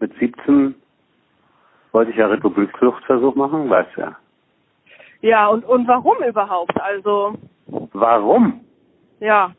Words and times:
mit 0.00 0.12
17 0.18 0.74
wollte 1.92 2.10
ich 2.10 2.16
ja 2.16 2.26
Republikfluchtversuch 2.26 3.34
machen, 3.34 3.68
weißt 3.68 3.96
du 3.96 4.00
ja. 4.02 4.16
Ja, 5.22 5.48
und, 5.48 5.64
und 5.64 5.86
warum 5.86 6.16
überhaupt? 6.26 6.80
Also, 6.80 7.34
Warum? 7.66 8.60
ja. 9.20 9.52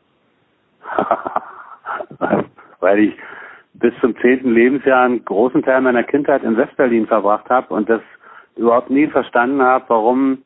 Weil 2.80 2.98
ich 2.98 3.14
bis 3.74 3.92
zum 4.00 4.16
zehnten 4.18 4.52
Lebensjahr 4.52 5.04
einen 5.04 5.24
großen 5.24 5.62
Teil 5.62 5.80
meiner 5.80 6.02
Kindheit 6.02 6.42
in 6.42 6.56
Westberlin 6.56 7.06
verbracht 7.06 7.48
habe 7.48 7.72
und 7.72 7.88
das 7.88 8.02
überhaupt 8.56 8.90
nie 8.90 9.06
verstanden 9.06 9.62
habe, 9.62 9.84
warum 9.88 10.42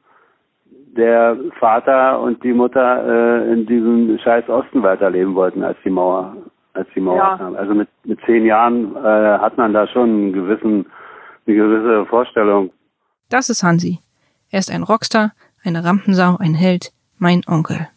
der 0.97 1.37
Vater 1.59 2.21
und 2.21 2.43
die 2.43 2.53
Mutter 2.53 3.07
äh, 3.07 3.53
in 3.53 3.67
diesem 3.67 4.19
scheiß 4.19 4.49
Osten 4.49 4.83
weiterleben 4.83 5.35
wollten, 5.35 5.63
als 5.63 5.77
die 5.85 5.91
Mauer, 5.91 6.37
als 6.77 6.89
die 6.95 7.01
Mauer 7.01 7.17
Ja. 7.17 7.37
kam. 7.39 7.57
Also 7.57 7.75
mit, 7.75 7.89
mit 8.05 8.19
zehn 8.27 8.45
Jahren 8.45 8.95
äh, 8.97 9.39
hat 9.39 9.57
man 9.57 9.73
da 9.73 9.87
schon 9.89 10.09
einen 10.11 10.33
gewissen, 10.33 10.87
eine 11.47 11.57
gewisse 11.57 12.07
Vorstellung. 12.07 12.71
Das 13.31 13.49
ist 13.51 13.63
Hansi. 13.63 13.99
Er 14.51 14.59
ist 14.61 14.71
ein 14.71 14.83
Rockstar, 14.83 15.33
eine 15.65 15.85
Rampensau, 15.85 16.37
ein 16.39 16.55
Held, 16.55 16.93
mein 17.19 17.43
Onkel. 17.49 17.89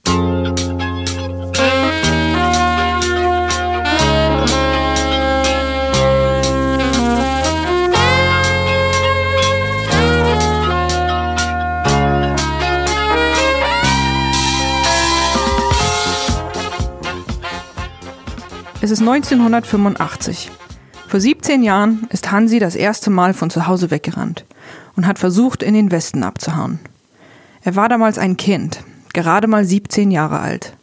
Es 18.89 18.93
ist 18.93 19.07
1985. 19.07 20.49
Vor 21.07 21.20
17 21.20 21.61
Jahren 21.61 22.07
ist 22.09 22.31
Hansi 22.31 22.57
das 22.57 22.73
erste 22.73 23.12
Mal 23.12 23.35
von 23.35 23.52
zu 23.52 23.67
Hause 23.67 23.91
weggerannt 23.91 24.45
und 24.95 25.05
hat 25.05 25.20
versucht, 25.20 25.62
in 25.62 25.76
den 25.76 25.91
Westen 25.91 26.23
abzuhauen. 26.23 26.79
Er 27.62 27.76
war 27.76 27.87
damals 27.87 28.18
ein 28.18 28.35
Kind, 28.35 28.84
gerade 29.13 29.46
mal 29.46 29.63
17 29.63 30.09
Jahre 30.09 30.40
alt. 30.40 30.73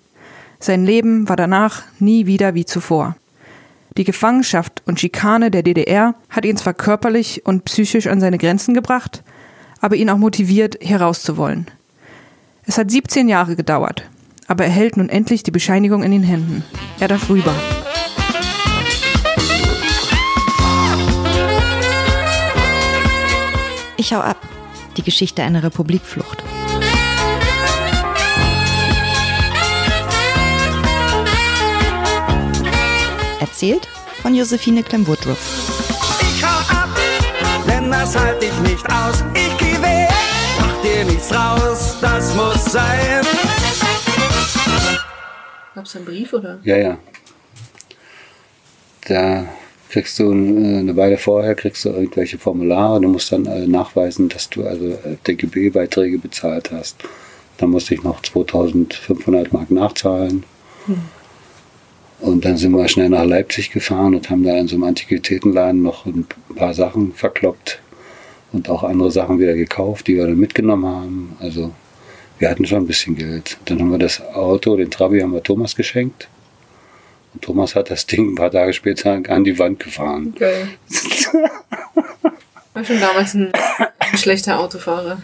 Sein 0.60 0.84
Leben 0.84 1.28
war 1.28 1.34
danach 1.34 1.82
nie 1.98 2.26
wieder 2.26 2.54
wie 2.54 2.64
zuvor. 2.64 3.16
Die 3.96 4.04
Gefangenschaft 4.04 4.84
und 4.86 5.00
Schikane 5.00 5.50
der 5.50 5.64
DDR 5.64 6.14
hat 6.30 6.44
ihn 6.44 6.56
zwar 6.56 6.74
körperlich 6.74 7.44
und 7.44 7.64
psychisch 7.64 8.06
an 8.06 8.20
seine 8.20 8.38
Grenzen 8.38 8.72
gebracht, 8.72 9.24
aber 9.80 9.96
ihn 9.96 10.10
auch 10.10 10.18
motiviert, 10.18 10.78
herauszuwollen. 10.80 11.66
Es 12.66 12.78
hat 12.78 12.88
17 12.88 13.28
Jahre 13.28 13.56
gedauert, 13.56 14.08
aber 14.46 14.62
er 14.62 14.70
hält 14.70 14.96
nun 14.96 15.08
endlich 15.08 15.42
die 15.42 15.50
Bescheinigung 15.50 16.04
in 16.04 16.12
den 16.12 16.22
Händen. 16.22 16.62
Er 17.00 17.08
darf 17.08 17.28
rüber. 17.28 17.52
Ich 23.98 24.12
hau 24.12 24.20
ab. 24.20 24.36
Die 24.96 25.02
Geschichte 25.02 25.42
einer 25.42 25.62
Republikflucht. 25.62 26.42
Erzählt 33.40 33.88
von 34.20 34.34
Josephine 34.34 34.82
Clem-Woodruff. 34.82 35.38
Ich 36.20 36.44
hau 36.44 36.74
ab, 36.74 36.90
denn 37.66 37.90
das 37.90 38.16
halt 38.16 38.42
ich 38.42 38.52
nicht 38.60 38.84
aus. 38.92 39.24
Ich 39.34 39.56
geh 39.56 39.80
weg, 39.80 40.10
mach 40.60 40.82
dir 40.82 41.04
nichts 41.04 41.32
raus, 41.32 41.96
das 42.00 42.34
muss 42.34 42.64
sein. 42.66 43.24
Gab 45.74 45.84
es 45.84 45.96
einen 45.96 46.04
Brief 46.04 46.32
oder? 46.34 46.58
Ja, 46.64 46.76
ja. 46.76 46.98
Da 49.08 49.46
kriegst 49.88 50.18
du 50.18 50.32
äh, 50.32 50.78
eine 50.78 50.96
Weile 50.96 51.18
vorher 51.18 51.54
kriegst 51.54 51.84
du 51.84 51.90
irgendwelche 51.90 52.38
Formulare. 52.38 53.00
Du 53.00 53.08
musst 53.08 53.32
dann 53.32 53.46
äh, 53.46 53.66
nachweisen, 53.66 54.28
dass 54.28 54.50
du 54.50 54.64
also 54.64 54.86
äh, 54.86 55.16
DGB-Beiträge 55.26 56.18
bezahlt 56.18 56.70
hast. 56.72 56.96
Da 57.58 57.66
musste 57.66 57.94
ich 57.94 58.02
noch 58.02 58.20
2500 58.20 59.52
Mark 59.52 59.70
nachzahlen. 59.70 60.44
Und 62.20 62.44
dann 62.44 62.56
sind 62.56 62.72
wir 62.72 62.88
schnell 62.88 63.08
nach 63.08 63.24
Leipzig 63.24 63.70
gefahren 63.70 64.14
und 64.14 64.30
haben 64.30 64.44
da 64.44 64.56
in 64.56 64.68
so 64.68 64.76
einem 64.76 64.84
Antiquitätenladen 64.84 65.82
noch 65.82 66.06
ein 66.06 66.26
paar 66.54 66.74
Sachen 66.74 67.12
verkloppt 67.12 67.80
und 68.52 68.68
auch 68.68 68.82
andere 68.84 69.10
Sachen 69.10 69.38
wieder 69.38 69.54
gekauft, 69.54 70.06
die 70.06 70.16
wir 70.16 70.26
dann 70.26 70.38
mitgenommen 70.38 70.86
haben. 70.86 71.36
Also 71.40 71.72
wir 72.38 72.50
hatten 72.50 72.66
schon 72.66 72.78
ein 72.78 72.86
bisschen 72.86 73.16
Geld. 73.16 73.58
Dann 73.64 73.80
haben 73.80 73.90
wir 73.90 73.98
das 73.98 74.22
Auto, 74.34 74.76
den 74.76 74.90
Trabi, 74.90 75.20
haben 75.20 75.32
wir 75.32 75.42
Thomas 75.42 75.74
geschenkt. 75.76 76.28
Und 77.36 77.42
Thomas 77.42 77.74
hat 77.74 77.90
das 77.90 78.06
Ding 78.06 78.32
ein 78.32 78.34
paar 78.34 78.50
Tage 78.50 78.72
später 78.72 79.20
an 79.28 79.44
die 79.44 79.58
Wand 79.58 79.78
gefahren. 79.78 80.34
Geil. 80.38 80.68
War 82.72 82.82
schon 82.82 82.98
damals 82.98 83.34
ein, 83.34 83.52
ein 83.98 84.16
schlechter 84.16 84.58
Autofahrer. 84.58 85.20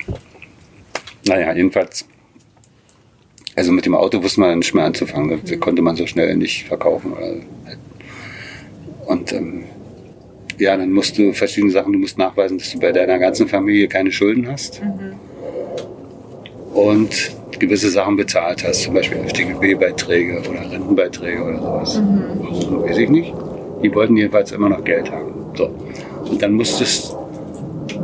Naja, 1.26 1.54
jedenfalls. 1.54 2.04
Also 3.56 3.72
mit 3.72 3.86
dem 3.86 3.94
Auto 3.94 4.22
wusste 4.22 4.40
man 4.40 4.58
nicht 4.58 4.74
mehr 4.74 4.84
anzufangen. 4.84 5.40
Das 5.42 5.58
konnte 5.58 5.80
man 5.80 5.96
so 5.96 6.06
schnell 6.06 6.36
nicht 6.36 6.66
verkaufen. 6.66 7.14
Und 9.06 9.32
ähm, 9.32 9.64
ja, 10.58 10.76
dann 10.76 10.92
musst 10.92 11.16
du 11.16 11.32
verschiedene 11.32 11.72
Sachen, 11.72 11.94
du 11.94 11.98
musst 11.98 12.18
nachweisen, 12.18 12.58
dass 12.58 12.72
du 12.72 12.78
bei 12.78 12.92
deiner 12.92 13.18
ganzen 13.18 13.48
Familie 13.48 13.88
keine 13.88 14.12
Schulden 14.12 14.48
hast. 14.48 14.82
Und 16.74 17.32
gewisse 17.62 17.90
Sachen 17.90 18.16
bezahlt 18.16 18.64
hast, 18.64 18.82
zum 18.82 18.94
Beispiel 18.94 19.18
FDGB-Beiträge 19.18 20.42
oder 20.50 20.68
Rentenbeiträge 20.68 21.42
oder 21.42 21.58
sowas. 21.58 22.02
Warum, 22.38 22.82
weiß 22.82 22.98
ich 22.98 23.08
nicht. 23.08 23.32
Die 23.82 23.94
wollten 23.94 24.16
jedenfalls 24.16 24.50
immer 24.50 24.68
noch 24.68 24.82
Geld 24.82 25.10
haben. 25.10 25.32
So. 25.54 25.70
Und 26.28 26.42
dann 26.42 26.52
musstest 26.52 27.16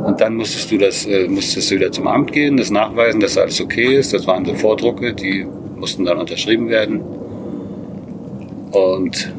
und 0.05 0.21
dann 0.21 0.35
musstest 0.35 0.71
du 0.71 0.77
das, 0.77 1.05
äh, 1.05 1.27
musstest 1.27 1.71
du 1.71 1.75
wieder 1.75 1.91
zum 1.91 2.07
Amt 2.07 2.31
gehen, 2.31 2.55
das 2.55 2.71
nachweisen, 2.71 3.19
dass 3.19 3.37
alles 3.37 3.59
okay 3.59 3.97
ist. 3.97 4.13
Das 4.13 4.25
waren 4.27 4.45
so 4.45 4.53
Vordrucke, 4.53 5.13
die 5.13 5.45
mussten 5.75 6.05
dann 6.05 6.17
unterschrieben 6.17 6.69
werden. 6.69 7.01
Und 8.71 9.33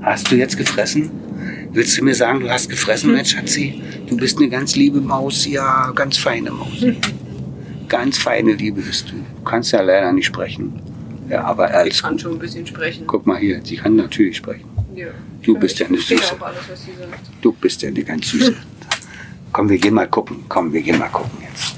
hast 0.00 0.30
du 0.30 0.36
jetzt 0.36 0.56
gefressen? 0.56 1.10
Willst 1.72 1.98
du 1.98 2.04
mir 2.04 2.14
sagen, 2.14 2.40
du 2.40 2.48
hast 2.48 2.70
gefressen, 2.70 3.12
Mensch, 3.12 3.34
Schatzi? 3.34 3.82
Du 4.06 4.16
bist 4.16 4.38
eine 4.38 4.48
ganz 4.48 4.74
liebe 4.74 5.00
Maus, 5.00 5.46
ja, 5.46 5.92
ganz 5.94 6.16
feine 6.16 6.50
Maus. 6.50 6.82
Ganz 7.88 8.18
feine 8.18 8.52
Liebe 8.52 8.80
bist 8.82 9.10
du. 9.10 9.14
Du 9.14 9.42
kannst 9.44 9.72
ja 9.72 9.80
leider 9.80 10.12
nicht 10.12 10.26
sprechen. 10.26 10.80
Ja, 11.28 11.44
aber 11.44 11.68
Ich 11.70 11.74
alles 11.74 12.02
kann 12.02 12.18
schon 12.18 12.32
ein 12.32 12.38
bisschen 12.38 12.66
sprechen. 12.66 13.06
Guck 13.06 13.26
mal 13.26 13.38
hier, 13.38 13.60
sie 13.64 13.76
kann 13.76 13.96
natürlich 13.96 14.36
sprechen. 14.36 14.68
Ja. 14.94 15.08
Du 15.42 15.58
bist 15.58 15.78
ja 15.78 15.86
eine 15.86 15.96
Ich 15.96 16.06
Süße. 16.06 16.36
alles, 16.40 16.58
was 16.70 16.84
sie 16.84 16.92
sagt. 16.98 17.20
Du 17.40 17.52
bist 17.52 17.82
ja 17.82 17.88
eine 17.88 18.02
ganz 18.02 18.28
süße. 18.28 18.54
Komm, 19.52 19.68
wir 19.68 19.78
gehen 19.78 19.94
mal 19.94 20.08
gucken. 20.08 20.44
Komm, 20.48 20.72
wir 20.72 20.82
gehen 20.82 20.98
mal 20.98 21.08
gucken 21.08 21.38
jetzt. 21.48 21.76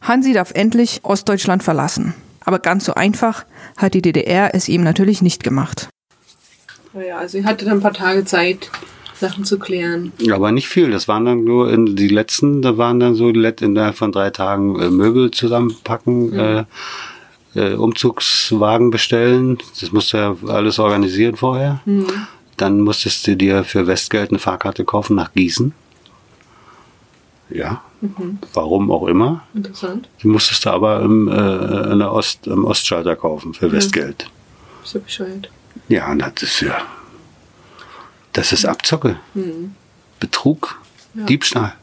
Hansi 0.00 0.32
darf 0.32 0.52
endlich 0.52 1.00
Ostdeutschland 1.04 1.62
verlassen. 1.62 2.14
Aber 2.44 2.58
ganz 2.58 2.84
so 2.84 2.94
einfach 2.94 3.44
hat 3.76 3.94
die 3.94 4.02
DDR 4.02 4.54
es 4.54 4.68
ihm 4.68 4.82
natürlich 4.82 5.22
nicht 5.22 5.44
gemacht. 5.44 5.88
Naja, 6.92 7.18
also 7.18 7.38
sie 7.38 7.44
hatte 7.44 7.64
dann 7.64 7.78
ein 7.78 7.82
paar 7.82 7.92
Tage 7.94 8.24
Zeit, 8.24 8.70
Sachen 9.22 9.44
zu 9.44 9.58
klären. 9.58 10.12
Aber 10.30 10.52
nicht 10.52 10.68
viel. 10.68 10.90
Das 10.90 11.08
waren 11.08 11.24
dann 11.24 11.44
nur 11.44 11.72
in 11.72 11.96
die 11.96 12.08
letzten, 12.08 12.60
da 12.60 12.76
waren 12.76 13.00
dann 13.00 13.14
so 13.14 13.28
innerhalb 13.28 13.96
von 13.96 14.12
drei 14.12 14.30
Tagen 14.30 14.78
äh, 14.80 14.90
Möbel 14.90 15.30
zusammenpacken, 15.30 16.32
äh, 16.34 16.64
äh, 17.54 17.74
Umzugswagen 17.74 18.90
bestellen. 18.90 19.58
Das 19.80 19.92
musst 19.92 20.12
du 20.12 20.16
ja 20.18 20.36
alles 20.48 20.78
organisieren 20.78 21.36
vorher. 21.36 21.80
Dann 22.56 22.80
musstest 22.80 23.26
du 23.26 23.36
dir 23.36 23.64
für 23.64 23.86
Westgeld 23.86 24.30
eine 24.30 24.38
Fahrkarte 24.38 24.84
kaufen 24.84 25.16
nach 25.16 25.32
Gießen. 25.32 25.72
Ja, 27.48 27.82
warum 28.54 28.90
auch 28.90 29.06
immer. 29.06 29.42
Interessant. 29.54 30.08
Die 30.22 30.28
musstest 30.28 30.64
du 30.64 30.70
aber 30.70 31.02
im, 31.02 31.28
äh, 31.28 31.92
in 31.92 31.98
der 31.98 32.12
Ost, 32.12 32.46
im 32.46 32.64
Ostschalter 32.64 33.14
kaufen 33.14 33.54
für 33.54 33.70
Westgeld. 33.70 34.26
Ist 34.82 34.94
ja 34.94 35.00
bescheuert. 35.00 35.50
Ja, 35.88 36.14
das 36.14 36.42
ist 36.42 36.60
ja. 36.62 36.78
Das 38.32 38.52
ist 38.52 38.64
Abzocke. 38.64 39.16
Betrug, 40.20 40.80
Diebstahl. 41.14 41.74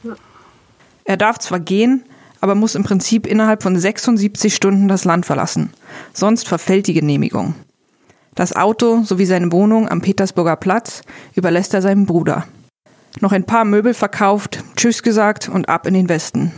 Er 1.04 1.18
darf 1.18 1.40
zwar 1.40 1.60
gehen, 1.60 2.04
aber 2.42 2.56
muss 2.56 2.76
im 2.76 2.84
Prinzip 2.84 3.28
innerhalb 3.28 3.64
von 3.64 3.78
76 3.78 4.56
Stunden 4.56 4.88
das 4.88 5.06
Land 5.06 5.26
verlassen. 5.26 5.72
Sonst 6.14 6.48
verfällt 6.48 6.88
die 6.88 6.94
Genehmigung. 6.94 7.56
Das 8.36 8.56
Auto 8.56 9.04
sowie 9.04 9.26
seine 9.26 9.52
Wohnung 9.52 9.90
am 9.90 10.02
Petersburger 10.02 10.56
Platz 10.56 11.02
überlässt 11.36 11.74
er 11.74 11.82
seinem 11.82 12.06
Bruder. 12.06 12.46
Noch 13.20 13.32
ein 13.32 13.44
paar 13.44 13.66
Möbel 13.66 13.94
verkauft, 13.94 14.64
Tschüss 14.76 15.04
gesagt 15.04 15.50
und 15.50 15.68
ab 15.68 15.86
in 15.86 15.94
den 15.94 16.10
Westen. 16.10 16.54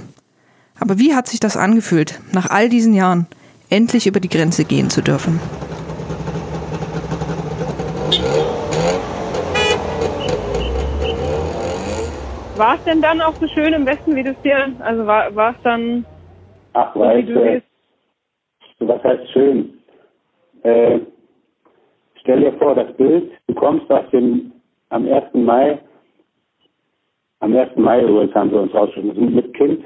Aber 0.80 1.00
wie 1.00 1.16
hat 1.16 1.28
sich 1.28 1.40
das 1.40 1.58
angefühlt, 1.58 2.20
nach 2.32 2.50
all 2.50 2.70
diesen 2.70 2.94
Jahren 2.94 3.28
endlich 3.70 4.06
über 4.06 4.20
die 4.20 4.30
Grenze 4.30 4.66
gehen 4.66 4.90
zu 4.90 5.02
dürfen? 5.02 5.40
War 12.54 12.76
es 12.76 12.84
denn 12.84 13.02
dann 13.02 13.22
auch 13.22 13.36
so 13.40 13.48
schön 13.48 13.74
im 13.74 13.86
Westen, 13.86 14.16
wie 14.16 14.24
du 14.24 14.32
es 14.32 14.42
dir, 14.42 14.76
also 14.80 15.06
war, 15.06 15.52
es 15.52 15.62
dann, 15.64 16.06
Ach, 16.74 16.94
so 16.94 17.02
wie 17.02 17.24
du 17.24 17.42
es 17.42 17.64
was 18.88 19.04
heißt 19.04 19.30
schön? 19.32 19.80
Äh, 20.64 21.00
stell 22.20 22.40
dir 22.42 22.54
vor, 22.54 22.76
das 22.76 22.92
Bild, 22.98 23.32
du 23.48 23.54
kommst 23.54 23.90
aus 23.92 24.10
dem, 24.12 24.52
am 24.90 25.08
1. 25.08 25.34
Mai, 25.34 25.80
am 27.40 27.56
1. 27.56 27.76
Mai 27.78 28.04
übrigens 28.04 28.34
haben 28.36 28.50
sie 28.50 28.60
uns 28.60 28.74
rausgeschmissen, 28.74 29.34
mit 29.34 29.54
Kind 29.54 29.86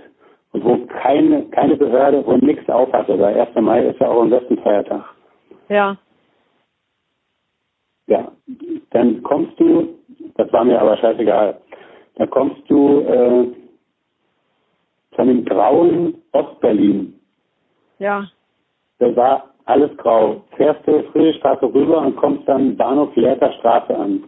und 0.51 0.63
wo 0.63 0.77
keine, 0.87 1.43
keine 1.49 1.75
Behörde, 1.75 2.25
wo 2.25 2.37
nichts 2.37 2.67
auf 2.69 2.91
hatte. 2.91 3.17
Der 3.17 3.47
1. 3.47 3.55
Mai 3.55 3.85
ist 3.85 3.99
ja 3.99 4.09
auch 4.09 4.23
ein 4.23 4.31
Westenfeiertag. 4.31 5.03
Ja. 5.69 5.97
Ja, 8.07 8.31
dann 8.91 9.23
kommst 9.23 9.59
du, 9.59 9.95
das 10.35 10.51
war 10.53 10.63
mir 10.63 10.79
aber 10.79 10.95
scheißegal, 10.97 11.59
dann 12.15 12.29
kommst 12.29 12.61
du 12.69 12.99
äh, 13.01 13.47
von 15.15 15.27
dem 15.27 15.45
grauen 15.45 16.21
Ostberlin. 16.31 17.19
Ja. 17.99 18.29
Da 18.99 19.15
war 19.15 19.53
alles 19.65 19.95
grau. 19.97 20.43
Fährst 20.55 20.85
du 20.87 21.03
Friedrichstraße 21.11 21.65
rüber 21.73 21.99
und 22.01 22.15
kommst 22.15 22.47
dann 22.47 22.75
Bahnhof 22.77 23.15
Lehrter 23.15 23.51
Straße 23.53 23.95
an. 23.95 24.23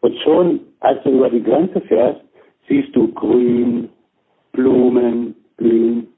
Und 0.00 0.16
schon, 0.18 0.60
als 0.80 1.02
du 1.02 1.10
über 1.10 1.30
die 1.30 1.42
Grenze 1.42 1.80
fährst, 1.82 2.20
siehst 2.68 2.94
du 2.94 3.12
Grün, 3.12 3.88
Blumen, 4.52 5.34
Blühen. 5.56 6.08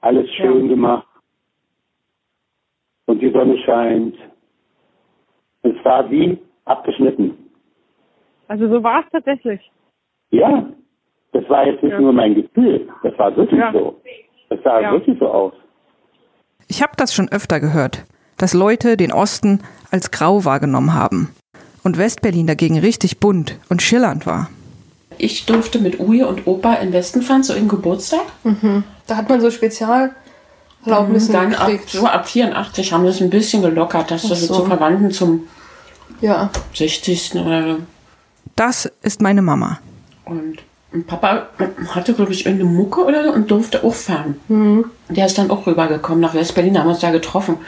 Alles 0.00 0.30
schön 0.34 0.62
Ja. 0.64 0.68
gemacht. 0.68 1.06
Und 3.06 3.20
die 3.20 3.30
Sonne 3.30 3.56
scheint. 3.58 4.16
Es 5.62 5.74
war 5.84 6.10
wie 6.10 6.38
abgeschnitten. 6.66 7.47
Also 8.48 8.68
so 8.68 8.82
war 8.82 9.00
es 9.04 9.06
tatsächlich. 9.12 9.60
Ja, 10.30 10.66
das 11.32 11.48
war 11.48 11.66
jetzt 11.66 11.82
nicht 11.82 11.92
Ja. 11.92 12.00
nur 12.00 12.12
mein 12.12 12.34
Gefühl, 12.34 12.88
das 13.02 13.16
war 13.18 13.34
wirklich 13.36 13.60
Ja. 13.60 13.72
so. 13.72 14.00
Das 14.50 14.58
sah 14.64 14.80
Ja. 14.80 14.92
wirklich 14.92 15.18
so 15.18 15.28
aus. 15.28 15.52
Ich 16.68 16.82
habe 16.82 16.92
das 16.96 17.14
schon 17.14 17.28
öfter 17.30 17.60
gehört, 17.60 18.04
dass 18.36 18.54
Leute 18.54 18.96
den 18.96 19.12
Osten 19.12 19.60
als 19.90 20.10
grau 20.10 20.44
wahrgenommen 20.44 20.94
haben 20.94 21.34
und 21.84 21.98
Westberlin 21.98 22.46
dagegen 22.46 22.78
richtig 22.78 23.20
bunt 23.20 23.58
und 23.68 23.82
schillernd 23.82 24.26
war. 24.26 24.48
Ich 25.18 25.46
durfte 25.46 25.78
mit 25.80 25.98
Uwe 25.98 26.26
und 26.26 26.46
Opa 26.46 26.74
in 26.74 26.92
Westen 26.92 27.22
fahren 27.22 27.42
zu 27.42 27.54
ihrem 27.54 27.68
Geburtstag. 27.68 28.20
Da 29.06 29.16
hat 29.16 29.28
man 29.28 29.40
so 29.40 29.50
Spezialerlaubnisse 29.50 31.32
Dann 31.32 31.54
ab, 31.54 31.70
so 31.86 32.06
ab 32.06 32.28
84 32.28 32.92
haben 32.92 33.02
wir 33.02 33.10
es 33.10 33.20
ein 33.20 33.30
bisschen 33.30 33.62
gelockert, 33.62 34.10
dass 34.10 34.24
Ach 34.26 34.30
das 34.30 34.46
so. 34.46 34.54
zu 34.54 34.64
Verwandten 34.66 35.10
zum 35.10 35.48
Ja. 36.20 36.50
60. 36.74 37.34
oder. 37.44 37.76
Das 38.58 38.90
ist 39.02 39.22
meine 39.22 39.40
Mama. 39.40 39.78
Und 40.24 40.58
Papa 41.06 41.46
hatte, 41.90 42.12
glaube 42.12 42.32
ich, 42.32 42.44
irgendeine 42.44 42.70
Mucke 42.70 43.04
oder 43.04 43.22
so 43.22 43.30
und 43.30 43.48
durfte 43.48 43.84
auch 43.84 43.94
fahren. 43.94 44.90
Der 45.08 45.26
ist 45.26 45.38
dann 45.38 45.52
auch 45.52 45.64
rübergekommen 45.64 46.20
nach 46.20 46.34
Westberlin, 46.34 46.76
haben 46.76 46.86
wir 46.86 46.90
uns 46.90 46.98
da 46.98 47.12
getroffen. 47.12 47.58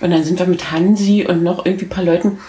Und 0.00 0.10
dann 0.10 0.24
sind 0.24 0.40
wir 0.40 0.46
mit 0.46 0.72
Hansi 0.72 1.24
und 1.28 1.44
noch 1.44 1.64
irgendwie 1.64 1.84
ein 1.84 1.90
paar 1.90 2.02
Leuten 2.02 2.40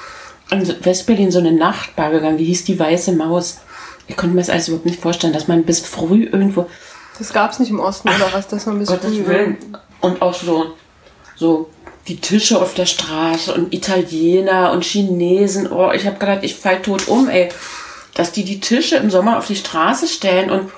in 0.49 0.67
Westberlin 0.83 1.29
so 1.29 1.37
eine 1.37 1.51
Nachtbar 1.51 2.09
gegangen, 2.09 2.39
die 2.39 2.45
hieß 2.45 2.65
die 2.65 2.79
Weiße 2.79 3.11
Maus. 3.11 3.59
Ich 4.07 4.17
konnte 4.17 4.33
mir 4.33 4.41
das 4.41 4.49
alles 4.49 4.69
überhaupt 4.69 4.87
nicht 4.87 4.99
vorstellen, 4.99 5.33
dass 5.33 5.47
man 5.47 5.63
bis 5.63 5.81
früh 5.81 6.23
irgendwo 6.23 6.65
Das 7.19 7.31
gab's 7.31 7.59
nicht 7.59 7.69
im 7.69 7.79
Osten 7.79 8.09
oder 8.09 8.29
was, 8.33 8.47
dass 8.47 8.65
man 8.65 8.79
bis 8.79 8.89
Gottes 8.89 9.13
früh 9.13 9.27
Willen. 9.27 9.57
Und 10.01 10.19
auch 10.23 10.33
so, 10.33 10.73
so 11.35 11.69
die 12.07 12.19
Tische 12.19 12.59
auf 12.59 12.73
der 12.73 12.87
Straße 12.87 13.53
und 13.53 13.71
Italiener 13.71 14.71
und 14.71 14.83
Chinesen. 14.83 15.71
Oh, 15.71 15.91
ich 15.91 16.07
habe 16.07 16.17
gedacht, 16.17 16.39
ich 16.41 16.55
fall 16.55 16.81
tot 16.81 17.07
um, 17.07 17.29
ey. 17.29 17.49
Dass 18.13 18.31
die 18.31 18.43
die 18.43 18.59
Tische 18.59 18.97
im 18.97 19.09
Sommer 19.09 19.37
auf 19.37 19.47
die 19.47 19.55
Straße 19.55 20.07
stellen 20.07 20.51
und 20.51 20.71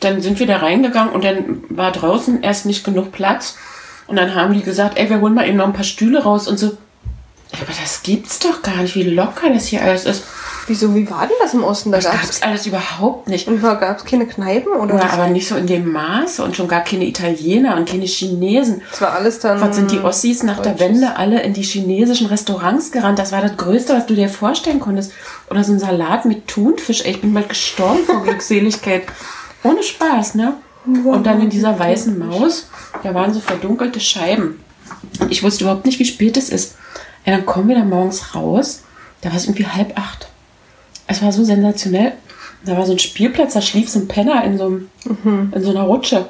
dann 0.00 0.20
sind 0.20 0.38
wir 0.38 0.46
da 0.46 0.58
reingegangen 0.58 1.12
und 1.12 1.24
dann 1.24 1.64
war 1.68 1.92
draußen 1.92 2.42
erst 2.42 2.66
nicht 2.66 2.84
genug 2.84 3.12
Platz. 3.12 3.56
Und 4.06 4.16
dann 4.16 4.34
haben 4.34 4.54
die 4.54 4.62
gesagt, 4.62 4.98
ey, 4.98 5.08
wir 5.10 5.20
holen 5.20 5.34
mal 5.34 5.48
eben 5.48 5.56
noch 5.56 5.66
ein 5.66 5.72
paar 5.72 5.84
Stühle 5.84 6.22
raus 6.22 6.46
und 6.48 6.58
so. 6.58 6.76
Aber 7.52 7.72
das 7.80 8.02
gibt's 8.02 8.38
doch 8.38 8.62
gar 8.62 8.76
nicht, 8.82 8.94
wie 8.94 9.04
locker 9.04 9.50
das 9.52 9.66
hier 9.66 9.82
alles 9.82 10.04
ist. 10.04 10.24
Wieso, 10.68 10.94
wie 10.94 11.08
war 11.10 11.20
denn 11.26 11.36
das 11.40 11.54
im 11.54 11.62
Osten? 11.62 11.92
Da 11.92 11.98
Das 11.98 12.06
gab's, 12.06 12.20
gab's 12.22 12.42
alles 12.42 12.66
überhaupt 12.66 13.28
nicht. 13.28 13.46
und 13.46 13.62
war- 13.62 13.76
gab's 13.76 14.04
keine 14.04 14.26
Kneipen 14.26 14.72
oder 14.72 14.96
Ja, 14.96 15.10
aber 15.10 15.28
nicht 15.28 15.46
so 15.46 15.54
in 15.56 15.66
dem 15.66 15.92
Maße 15.92 16.42
und 16.42 16.56
schon 16.56 16.66
gar 16.66 16.82
keine 16.82 17.04
Italiener 17.04 17.76
und 17.76 17.88
keine 17.88 18.04
Chinesen. 18.06 18.82
Das 18.90 19.00
war 19.00 19.12
alles 19.12 19.38
dann. 19.38 19.60
Was 19.60 19.76
sind 19.76 19.90
die 19.92 20.00
Ossis 20.00 20.42
nach 20.42 20.60
der 20.60 20.72
Deutsches. 20.72 20.88
Wende 20.88 21.16
alle 21.16 21.40
in 21.42 21.52
die 21.54 21.62
chinesischen 21.62 22.26
Restaurants 22.26 22.90
gerannt? 22.90 23.18
Das 23.18 23.30
war 23.32 23.40
das 23.42 23.56
Größte, 23.56 23.94
was 23.94 24.06
du 24.06 24.14
dir 24.14 24.28
vorstellen 24.28 24.80
konntest. 24.80 25.12
Oder 25.50 25.62
so 25.62 25.72
ein 25.72 25.78
Salat 25.78 26.24
mit 26.24 26.48
Thunfisch. 26.48 27.02
Ey, 27.04 27.12
ich 27.12 27.20
bin 27.20 27.32
bald 27.32 27.48
gestorben 27.48 28.00
vor 28.04 28.22
Glückseligkeit. 28.24 29.02
Ohne 29.62 29.82
Spaß, 29.82 30.34
ne? 30.34 30.54
Und 31.04 31.26
dann 31.26 31.40
in 31.42 31.50
dieser 31.50 31.78
weißen 31.78 32.16
Maus, 32.18 32.68
da 33.02 33.12
waren 33.14 33.34
so 33.34 33.40
verdunkelte 33.40 33.98
Scheiben. 34.00 34.60
Und 35.20 35.32
ich 35.32 35.42
wusste 35.42 35.64
überhaupt 35.64 35.84
nicht, 35.86 35.98
wie 35.98 36.04
spät 36.04 36.36
es 36.36 36.48
ist. 36.48 36.76
Ja, 37.24 37.32
dann 37.36 37.44
kommen 37.46 37.68
wir 37.68 37.76
da 37.76 37.84
morgens 37.84 38.34
raus. 38.36 38.82
Da 39.20 39.30
war 39.30 39.36
es 39.36 39.44
irgendwie 39.46 39.66
halb 39.66 39.98
acht. 39.98 40.28
Es 41.06 41.22
war 41.22 41.32
so 41.32 41.44
sensationell. 41.44 42.12
Da 42.64 42.76
war 42.76 42.86
so 42.86 42.92
ein 42.92 42.98
Spielplatz, 42.98 43.54
da 43.54 43.60
schlief 43.60 43.88
so 43.88 44.00
ein 44.00 44.08
Penner 44.08 44.42
in 44.44 44.58
so, 44.58 44.66
einem, 44.66 44.90
in 45.52 45.62
so 45.62 45.70
einer 45.70 45.82
Rutsche. 45.82 46.28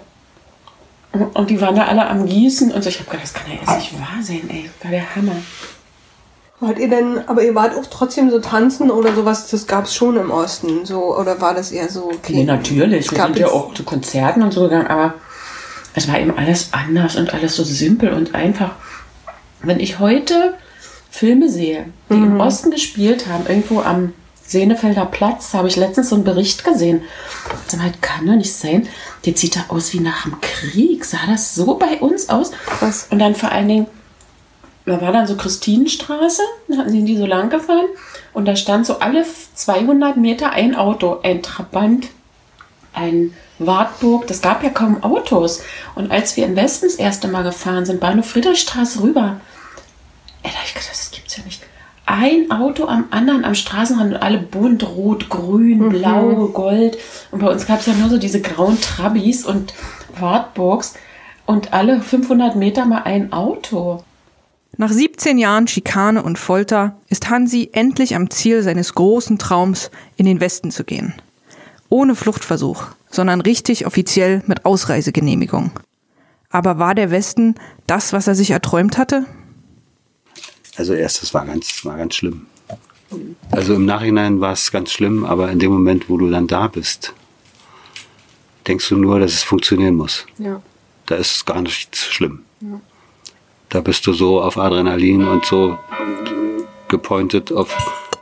Und 1.35 1.49
die 1.49 1.61
waren 1.61 1.77
da 1.77 1.85
alle 1.85 2.07
am 2.07 2.27
Gießen 2.27 2.73
und 2.73 2.83
so. 2.83 2.91
Ich 2.91 2.99
habe 2.99 3.11
gedacht, 3.11 3.25
das 3.25 3.35
kann 3.35 3.51
ja 3.51 3.59
jetzt 3.59 3.79
nicht 3.79 3.99
wahr 3.99 4.23
sein, 4.23 4.43
ey. 4.51 4.71
War 4.83 4.91
der 4.91 5.17
Hammer. 5.17 5.37
Wart 6.61 6.79
ihr 6.79 6.89
denn, 6.89 7.21
aber 7.27 7.43
ihr 7.43 7.55
wart 7.55 7.77
auch 7.77 7.87
trotzdem 7.91 8.31
so 8.31 8.39
tanzen 8.39 8.91
oder 8.91 9.15
sowas, 9.15 9.49
das 9.51 9.67
gab's 9.67 9.95
schon 9.95 10.17
im 10.17 10.31
Osten, 10.31 10.87
so, 10.87 11.15
oder 11.15 11.39
war 11.39 11.53
das 11.53 11.71
eher 11.71 11.91
so, 11.91 12.05
okay? 12.07 12.33
Nee, 12.33 12.45
natürlich. 12.45 13.07
Es 13.07 13.11
Wir 13.11 13.19
gab 13.19 13.27
sind 13.29 13.39
ja 13.39 13.49
auch 13.49 13.75
zu 13.75 13.83
Konzerten 13.83 14.43
und 14.43 14.53
so 14.53 14.63
gegangen, 14.63 14.87
aber 14.87 15.15
es 15.95 16.09
war 16.09 16.19
eben 16.19 16.37
alles 16.37 16.71
anders 16.73 17.17
und 17.17 17.35
alles 17.35 17.57
so 17.57 17.63
simpel 17.63 18.11
und 18.13 18.35
einfach. 18.35 18.75
Wenn 19.63 19.81
ich 19.81 19.99
heute 19.99 20.55
Filme 21.11 21.51
sehe, 21.51 21.87
die 22.09 22.15
im 22.15 22.41
Osten 22.41 22.71
gespielt 22.71 23.27
haben, 23.27 23.47
irgendwo 23.47 23.81
am 23.81 24.15
Senefelder 24.47 25.07
Platz, 25.07 25.55
habe 25.55 25.69
ich 25.69 25.77
letztens 25.77 26.11
so 26.11 26.15
einen 26.15 26.25
Bericht 26.25 26.65
gesehen. 26.65 27.03
Sag 27.67 27.81
mal, 27.81 27.93
kann 28.01 28.27
doch 28.27 28.35
nicht 28.35 28.53
sein. 28.53 28.89
Der 29.25 29.37
sieht 29.37 29.57
da 29.57 29.65
aus 29.69 29.93
wie 29.93 30.01
nach 30.01 30.23
dem 30.23 30.41
Krieg. 30.41 31.05
Sah 31.05 31.27
das 31.27 31.55
so 31.55 31.75
bei 31.75 31.99
uns 31.99 32.29
aus? 32.29 32.53
Was? 32.81 33.09
Und 33.11 33.19
dann 33.19 33.35
vor 33.35 33.51
allen 33.51 33.69
Dingen, 33.69 33.87
da 34.87 35.01
war 35.01 35.13
dann 35.13 35.27
so 35.27 35.37
Christinenstraße, 35.37 36.43
da 36.69 36.89
sind 36.89 37.07
die 37.07 37.17
so 37.17 37.27
lang 37.27 37.51
gefahren 37.51 37.87
und 38.33 38.45
da 38.45 38.55
stand 38.55 38.87
so 38.87 39.01
alle 39.01 39.27
200 39.55 40.17
Meter 40.17 40.51
ein 40.51 40.77
Auto, 40.77 41.19
ein 41.25 41.43
Trabant, 41.43 42.07
ein 42.93 43.35
Wartburg, 43.59 44.29
das 44.29 44.43
gab 44.43 44.63
ja 44.63 44.71
kaum 44.71 45.03
Autos. 45.03 45.63
Und 45.97 46.13
als 46.13 46.37
wir 46.37 46.47
im 46.47 46.55
Westen 46.55 46.87
das 46.87 46.95
erste 46.95 47.27
Mal 47.27 47.43
gefahren 47.43 47.85
sind, 47.85 47.99
Bahnhof 47.99 48.27
Friedrichstraße 48.27 49.03
rüber, 49.03 49.41
ey, 50.45 50.53
da 50.53 50.59
ich 50.65 50.75
gedacht, 50.75 50.91
das 50.93 51.11
gibt's 51.11 51.37
ja 51.37 51.43
nicht. 51.45 51.66
Ein 52.09 52.53
Auto 52.53 52.87
am 52.87 53.07
anderen 53.11 53.45
am 53.45 53.57
Straßenrand 53.57 54.15
und 54.15 54.23
alle 54.23 54.39
bunt, 54.39 54.87
rot, 54.87 55.29
grün, 55.29 55.89
blau, 55.89 56.47
gold. 56.47 56.99
Und 57.33 57.41
bei 57.41 57.51
uns 57.51 57.67
gab 57.67 57.81
es 57.81 57.87
ja 57.87 57.95
nur 57.95 58.09
so 58.09 58.17
diese 58.17 58.41
grauen 58.41 58.81
Trabis 58.81 59.45
und 59.45 59.75
Wartburgs 60.19 60.95
und 61.47 61.73
alle 61.73 62.01
500 62.01 62.55
Meter 62.55 62.87
mal 62.87 63.03
ein 63.03 63.33
Auto. 63.33 64.05
Nach 64.77 64.91
17 64.91 65.37
Jahren 65.39 65.67
Schikane 65.67 66.23
und 66.23 66.39
Folter 66.39 66.97
ist 67.09 67.29
Hansi 67.29 67.71
endlich 67.73 68.15
am 68.15 68.31
Ziel 68.31 68.63
seines 68.63 68.95
großen 68.95 69.39
Traums, 69.39 69.91
in 70.17 70.27
den 70.27 70.41
Westen 70.41 70.71
zu 70.71 70.85
gehen. 70.85 71.15
Ohne 71.89 72.15
Fluchtversuch, 72.15 72.85
sondern 73.11 73.41
richtig 73.41 73.85
offiziell 73.85 74.43
mit 74.47 74.65
Ausreisegenehmigung. 74.65 75.73
Aber 76.51 76.79
war 76.79 76.95
der 76.95 77.11
Westen 77.11 77.57
das, 77.87 78.13
was 78.13 78.29
er 78.29 78.35
sich 78.35 78.51
erträumt 78.51 78.97
hatte? 78.97 79.25
Also 80.77 80.95
erst, 80.95 81.23
das 81.23 81.33
war 81.35 81.47
ganz, 81.47 81.85
war 81.85 81.97
ganz 81.97 82.15
schlimm. 82.15 82.47
Also 83.51 83.75
im 83.75 83.85
Nachhinein 83.85 84.41
war 84.41 84.53
es 84.53 84.71
ganz 84.73 84.93
schlimm, 84.93 85.25
aber 85.25 85.51
in 85.51 85.59
dem 85.59 85.73
Moment, 85.73 86.09
wo 86.09 86.19
du 86.19 86.29
dann 86.31 86.47
da 86.47 86.67
bist, 86.67 87.15
denkst 88.67 88.89
du 88.89 88.97
nur, 88.97 89.21
dass 89.21 89.33
es 89.33 89.43
funktionieren 89.43 89.95
muss. 89.95 90.27
Ja. 90.39 90.61
Da 91.07 91.15
ist 91.15 91.37
es 91.37 91.45
gar 91.45 91.63
nicht 91.63 91.97
schlimm. 91.97 92.43
Da 93.69 93.81
bist 93.81 94.07
du 94.07 94.13
so 94.13 94.41
auf 94.41 94.59
Adrenalin 94.59 95.27
und 95.27 95.45
so 95.45 95.79
gepointet 96.89 97.53
auf, 97.53 97.77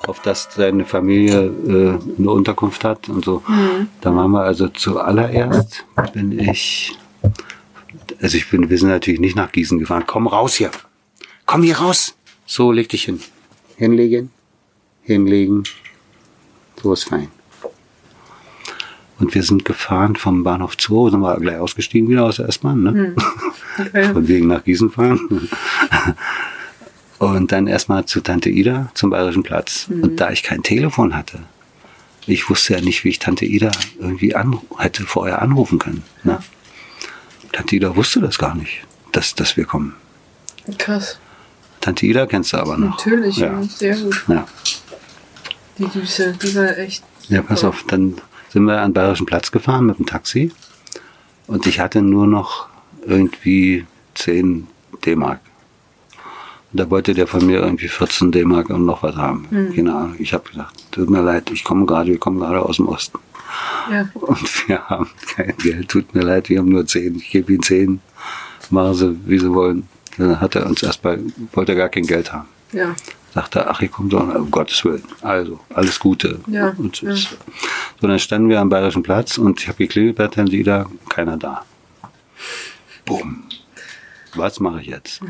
auf 0.07 0.21
das 0.21 0.49
deine 0.51 0.85
Familie 0.85 1.45
äh, 1.45 2.19
eine 2.19 2.31
Unterkunft 2.31 2.85
hat 2.85 3.09
und 3.09 3.25
so. 3.25 3.43
Da 4.01 4.15
waren 4.15 4.31
wir 4.31 4.43
also 4.43 4.69
zuallererst 4.69 5.85
bin 6.13 6.39
ich, 6.39 6.97
also 8.21 8.37
ich 8.37 8.51
bin, 8.51 8.69
wir 8.71 8.79
sind 8.79 8.89
natürlich 8.89 9.21
nicht 9.21 9.37
nach 9.37 9.53
Gießen 9.53 9.79
gefahren. 9.79 10.05
Komm 10.07 10.27
raus 10.27 10.55
hier. 10.55 10.71
Komm 11.47 11.63
hier 11.63 11.79
raus. 11.79 12.15
So, 12.47 12.73
leg 12.73 12.89
dich 12.89 13.05
hin. 13.05 13.21
Hinlegen. 13.77 14.31
Hinlegen. 15.03 15.65
So 16.83 16.93
ist 16.93 17.05
fein. 17.05 17.29
Und 19.19 19.35
wir 19.35 19.43
sind 19.43 19.65
gefahren 19.65 20.17
vom 20.17 20.43
Bahnhof 20.43 20.75
Zoo, 20.79 21.09
sind 21.09 21.21
wir 21.21 21.39
gleich 21.39 21.59
ausgestiegen 21.59 22.09
wieder 22.09 22.25
aus 22.25 22.37
der 22.37 22.49
S-Bahn, 22.49 22.83
ne? 22.83 23.15
Von 24.13 24.29
wegen 24.29 24.49
nach 24.49 24.65
Gießen 24.65 24.91
fahren. 24.91 25.49
Und 27.19 27.53
dann 27.53 27.67
erstmal 27.67 28.05
zu 28.05 28.21
Tante 28.21 28.51
Ida 28.51 28.91
zum 28.95 29.11
Bayerischen 29.11 29.43
Platz. 29.43 29.87
Und 29.89 30.21
da 30.21 30.31
ich 30.31 30.43
kein 30.43 30.63
Telefon 30.63 31.17
hatte, 31.17 31.39
ich 32.27 32.51
wusste 32.51 32.75
ja 32.75 32.81
nicht, 32.81 33.05
wie 33.05 33.11
ich 33.11 33.19
Tante 33.19 33.47
Ida 33.47 33.71
irgendwie 33.99 34.35
an, 34.35 34.59
hätte 34.79 35.05
vorher 35.05 35.41
anrufen 35.41 35.79
können. 35.79 36.03
Ne? 36.23 36.41
Tante 37.53 37.77
Ida 37.77 37.97
wusste 37.97 38.21
das 38.21 38.39
gar 38.39 38.55
nicht, 38.55 38.83
dass, 39.13 39.35
dass 39.35 39.57
wir 39.57 39.65
kommen. 39.65 39.95
Krass. 40.77 41.19
Tante 41.85 42.07
Ida 42.07 42.25
kennst 42.25 42.55
du 42.55 42.57
aber 42.57 42.79
noch. 42.79 42.91
Natürlich, 42.97 43.37
Ja. 43.37 43.63
sehr 43.65 43.95
gut. 43.97 44.25
Ja. 44.29 44.47
Die 45.77 45.87
Düse, 45.87 46.33
die 46.43 46.55
war 46.57 46.79
echt. 46.79 47.05
Ja, 47.29 47.43
pass 47.43 47.63
auf, 47.63 47.85
dann 47.89 48.15
sind 48.51 48.65
wir 48.65 48.81
an 48.81 48.89
den 48.91 48.95
Bayerischen 48.95 49.27
Platz 49.27 49.51
gefahren 49.53 49.85
mit 49.85 49.99
dem 49.99 50.07
Taxi 50.07 50.51
und 51.47 51.67
ich 51.67 51.81
hatte 51.81 52.01
nur 52.01 52.27
noch 52.27 52.69
irgendwie 53.07 53.85
10 54.15 54.67
D-Mark. 55.05 55.41
Und 56.73 56.81
da 56.81 56.89
wollte 56.89 57.13
der 57.13 57.27
von 57.27 57.45
mir 57.45 57.61
irgendwie 57.61 57.89
14 57.89 58.33
D-Mark 58.33 58.71
und 58.71 58.87
noch 58.87 59.03
was 59.03 59.17
haben. 59.17 59.47
Keine 59.77 59.95
Ahnung. 59.95 60.17
Ich 60.19 60.33
habe 60.33 60.49
gesagt, 60.49 60.91
tut 60.91 61.11
mir 61.11 61.21
leid, 61.21 61.51
ich 61.51 61.65
komme 61.65 61.85
gerade, 61.85 62.11
wir 62.13 62.19
kommen 62.19 62.39
gerade 62.41 62.63
aus 62.63 62.77
dem 62.77 62.89
Osten. 62.89 63.19
Ja. 63.93 64.09
Und 64.15 64.69
wir 64.69 64.89
haben 64.89 65.11
kein 65.37 65.55
Geld, 65.59 65.89
tut 65.91 66.15
mir 66.15 66.23
leid, 66.23 66.49
wir 66.49 66.61
haben 66.61 66.71
nur 66.71 66.87
10. 66.87 67.17
Ich 67.17 67.31
gebe 67.31 67.53
ihnen 67.53 67.63
10, 67.63 68.01
machen 68.71 68.95
sie, 68.95 69.17
wie 69.27 69.39
sie 69.39 69.53
wollen. 69.53 69.87
Dann 70.19 70.41
hat 70.41 70.55
er 70.55 70.67
uns 70.67 70.83
erstmal, 70.83 71.21
wollte 71.53 71.73
er 71.73 71.79
gar 71.79 71.89
kein 71.89 72.07
Geld 72.07 72.33
haben. 72.33 72.49
Ja. 72.73 72.95
Sagte 73.35 73.61
er, 73.61 73.71
ach, 73.71 73.81
ich 73.81 73.91
komme 73.91 74.09
doch, 74.09 74.33
um 74.35 74.51
Gottes 74.51 74.85
Willen. 74.85 75.03
Also, 75.23 75.59
alles 75.75 75.99
Gute. 75.99 76.41
Ja, 76.47 76.73
Und 76.79 77.03
ja. 77.03 77.15
so, 77.17 77.37
dann 78.01 78.19
standen 78.19 78.49
wir 78.49 78.61
am 78.61 78.69
Bayerischen 78.69 79.03
Platz 79.03 79.39
und 79.39 79.61
ich 79.61 79.69
habe 79.69 79.79
geklingelt 79.79 80.17
bei 80.17 80.29
Tante 80.29 80.55
Ida, 80.55 80.87
keiner 81.09 81.37
da. 81.37 81.65
Bumm. 83.05 83.45
Was 84.37 84.61
mache 84.61 84.81
ich 84.81 84.87
jetzt? 84.89 85.21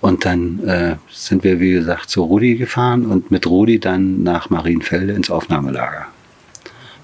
Und 0.00 0.24
dann 0.24 0.62
äh, 0.66 0.96
sind 1.10 1.44
wir, 1.44 1.60
wie 1.60 1.72
gesagt, 1.72 2.10
zu 2.10 2.22
Rudi 2.22 2.56
gefahren 2.56 3.06
und 3.06 3.30
mit 3.30 3.46
Rudi 3.46 3.78
dann 3.78 4.22
nach 4.22 4.50
Marienfelde 4.50 5.12
ins 5.12 5.30
Aufnahmelager. 5.30 6.06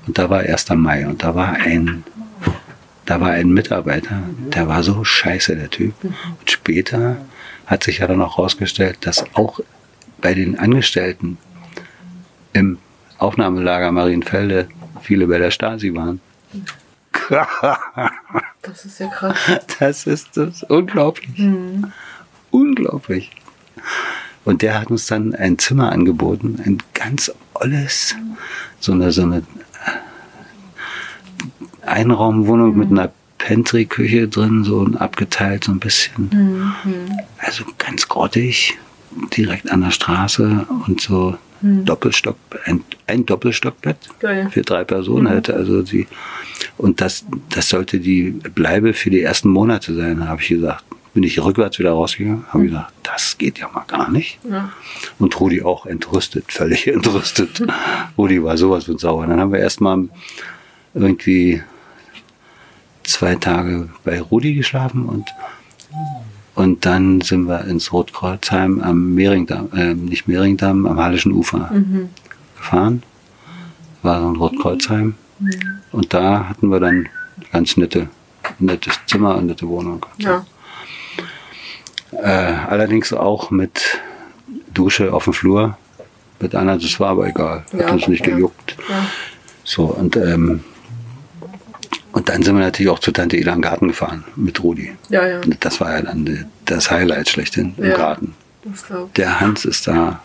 Und 0.07 0.19
da 0.19 0.29
war 0.31 0.40
1. 0.40 0.71
Mai 0.71 1.07
und 1.07 1.23
da 1.23 1.35
war 1.35 1.52
ein, 1.52 2.05
da 3.11 3.21
war 3.21 3.31
ein 3.31 3.50
Mitarbeiter, 3.50 4.23
der 4.55 4.69
war 4.69 4.85
so 4.85 5.02
scheiße, 5.02 5.57
der 5.57 5.69
Typ. 5.69 5.95
Und 6.05 6.49
später 6.49 7.17
hat 7.67 7.83
sich 7.83 7.99
ja 7.99 8.07
dann 8.07 8.23
auch 8.23 8.37
herausgestellt, 8.37 8.99
dass 9.00 9.25
auch 9.35 9.59
bei 10.21 10.33
den 10.33 10.57
Angestellten 10.57 11.37
im 12.52 12.79
Aufnahmelager 13.19 13.90
Marienfelde 13.90 14.69
viele 15.02 15.26
bei 15.26 15.38
der 15.38 15.50
Stasi 15.50 15.93
waren. 15.95 16.21
Das 18.62 18.85
ist 18.85 19.00
ja 19.00 19.07
krass. 19.09 19.37
Das 19.79 20.07
ist 20.07 20.37
das 20.37 20.62
ist 20.62 20.71
unglaublich. 20.71 21.31
Unglaublich. 22.50 23.31
Und 24.45 24.62
der 24.62 24.79
hat 24.79 24.90
uns 24.90 25.07
dann 25.07 25.35
ein 25.35 25.59
Zimmer 25.59 25.90
angeboten, 25.90 26.61
ein 26.64 26.79
ganz 26.93 27.33
olles, 27.55 28.14
so 28.79 28.93
eine, 28.93 29.12
so 29.12 29.23
eine 29.23 29.43
Einraumwohnung 31.90 32.76
mit 32.76 32.90
einer 32.90 33.11
Pantry-Küche 33.38 34.28
drin, 34.28 34.64
so 34.64 34.87
abgeteilt 34.99 35.64
so 35.64 35.73
ein 35.73 35.80
bisschen. 35.80 36.73
Also 37.38 37.64
ganz 37.78 38.09
grottig, 38.09 38.78
direkt 39.37 39.70
an 39.70 39.80
der 39.82 39.90
Straße 39.90 40.66
und 40.87 41.00
so 41.00 41.37
Doppelstock, 41.62 42.37
ein, 42.64 42.85
ein 43.06 43.26
Doppelstockbett 43.26 43.97
Geil. 44.18 44.49
für 44.50 44.62
drei 44.62 44.85
Personen 44.85 45.26
hätte. 45.26 45.54
Also 45.54 45.82
die, 45.82 46.06
und 46.78 47.00
das, 47.00 47.25
das 47.50 47.68
sollte 47.68 47.99
die 47.99 48.30
Bleibe 48.30 48.94
für 48.94 49.11
die 49.11 49.20
ersten 49.20 49.49
Monate 49.50 49.94
sein, 49.94 50.26
habe 50.28 50.42
ich 50.42 50.49
gesagt. 50.49 50.85
Bin 51.12 51.25
ich 51.25 51.42
rückwärts 51.42 51.80
wieder 51.80 51.90
rausgegangen, 51.90 52.44
habe 52.50 52.66
gesagt, 52.66 52.92
das 53.02 53.37
geht 53.37 53.59
ja 53.59 53.68
mal 53.75 53.85
gar 53.88 54.11
nicht. 54.11 54.38
Ja. 54.49 54.73
Und 55.18 55.38
Rudi 55.40 55.61
auch 55.61 55.85
entrüstet, 55.85 56.52
völlig 56.52 56.87
entrüstet. 56.94 57.62
Rudi 58.16 58.42
war 58.42 58.56
sowas 58.56 58.85
von 58.85 58.97
sauer. 58.97 59.26
Dann 59.26 59.40
haben 59.40 59.52
wir 59.52 59.59
erstmal 59.59 60.09
irgendwie 60.94 61.62
zwei 63.11 63.35
Tage 63.37 63.88
bei 64.05 64.21
Rudi 64.21 64.55
geschlafen 64.55 65.07
und, 65.07 65.29
und 66.55 66.85
dann 66.87 67.21
sind 67.21 67.47
wir 67.47 67.64
ins 67.64 67.93
Rotkreuzheim 67.93 68.81
am 68.81 69.14
Mehringdamm, 69.14 69.69
äh, 69.75 69.95
nicht 69.95 70.29
Mehringdamm, 70.29 70.87
am 70.87 70.99
Hallischen 70.99 71.33
Ufer 71.33 71.71
gefahren. 72.57 73.02
War 74.02 74.21
so 74.21 74.29
ein 74.29 74.37
Rotkreuzheim. 74.37 75.14
Und 75.93 76.14
da 76.14 76.49
hatten 76.49 76.69
wir 76.69 76.81
dann 76.81 77.09
ganz 77.52 77.76
nette, 77.76 78.09
nettes 78.59 78.99
Zimmer 79.07 79.37
und 79.37 79.47
nette 79.47 79.67
Wohnung. 79.69 80.05
Ja. 80.19 80.45
Äh, 82.12 82.55
allerdings 82.69 83.12
auch 83.12 83.50
mit 83.50 83.99
Dusche 84.75 85.12
auf 85.12 85.25
dem 85.25 85.33
Flur. 85.33 85.76
Mit 86.40 86.55
einer, 86.55 86.79
das 86.79 86.99
war 87.00 87.11
aber 87.11 87.26
egal. 87.29 87.64
Hat 87.73 87.81
Ja, 87.81 87.90
uns 87.93 88.09
nicht 88.09 88.26
ja. 88.26 88.35
gejuckt. 88.35 88.76
So, 89.64 89.85
und, 89.85 90.17
ähm, 90.17 90.64
und 92.21 92.29
dann 92.29 92.43
sind 92.43 92.55
wir 92.55 92.61
natürlich 92.61 92.91
auch 92.91 92.99
zu 92.99 93.12
Tante 93.12 93.39
Ida 93.39 93.53
den 93.53 93.62
Garten 93.62 93.89
gefahren 93.89 94.25
mit 94.37 94.62
Rudi. 94.62 94.93
Ja, 95.09 95.27
ja. 95.27 95.41
Das 95.61 95.81
war 95.81 95.93
ja 95.95 96.03
dann 96.03 96.45
das 96.67 96.91
Highlight 96.91 97.31
schlechthin 97.31 97.73
im 97.79 97.85
Ja. 97.87 97.97
Garten. 97.97 98.35
Der 99.17 99.41
Hans 99.41 99.65
ist 99.65 99.89
da 99.89 100.21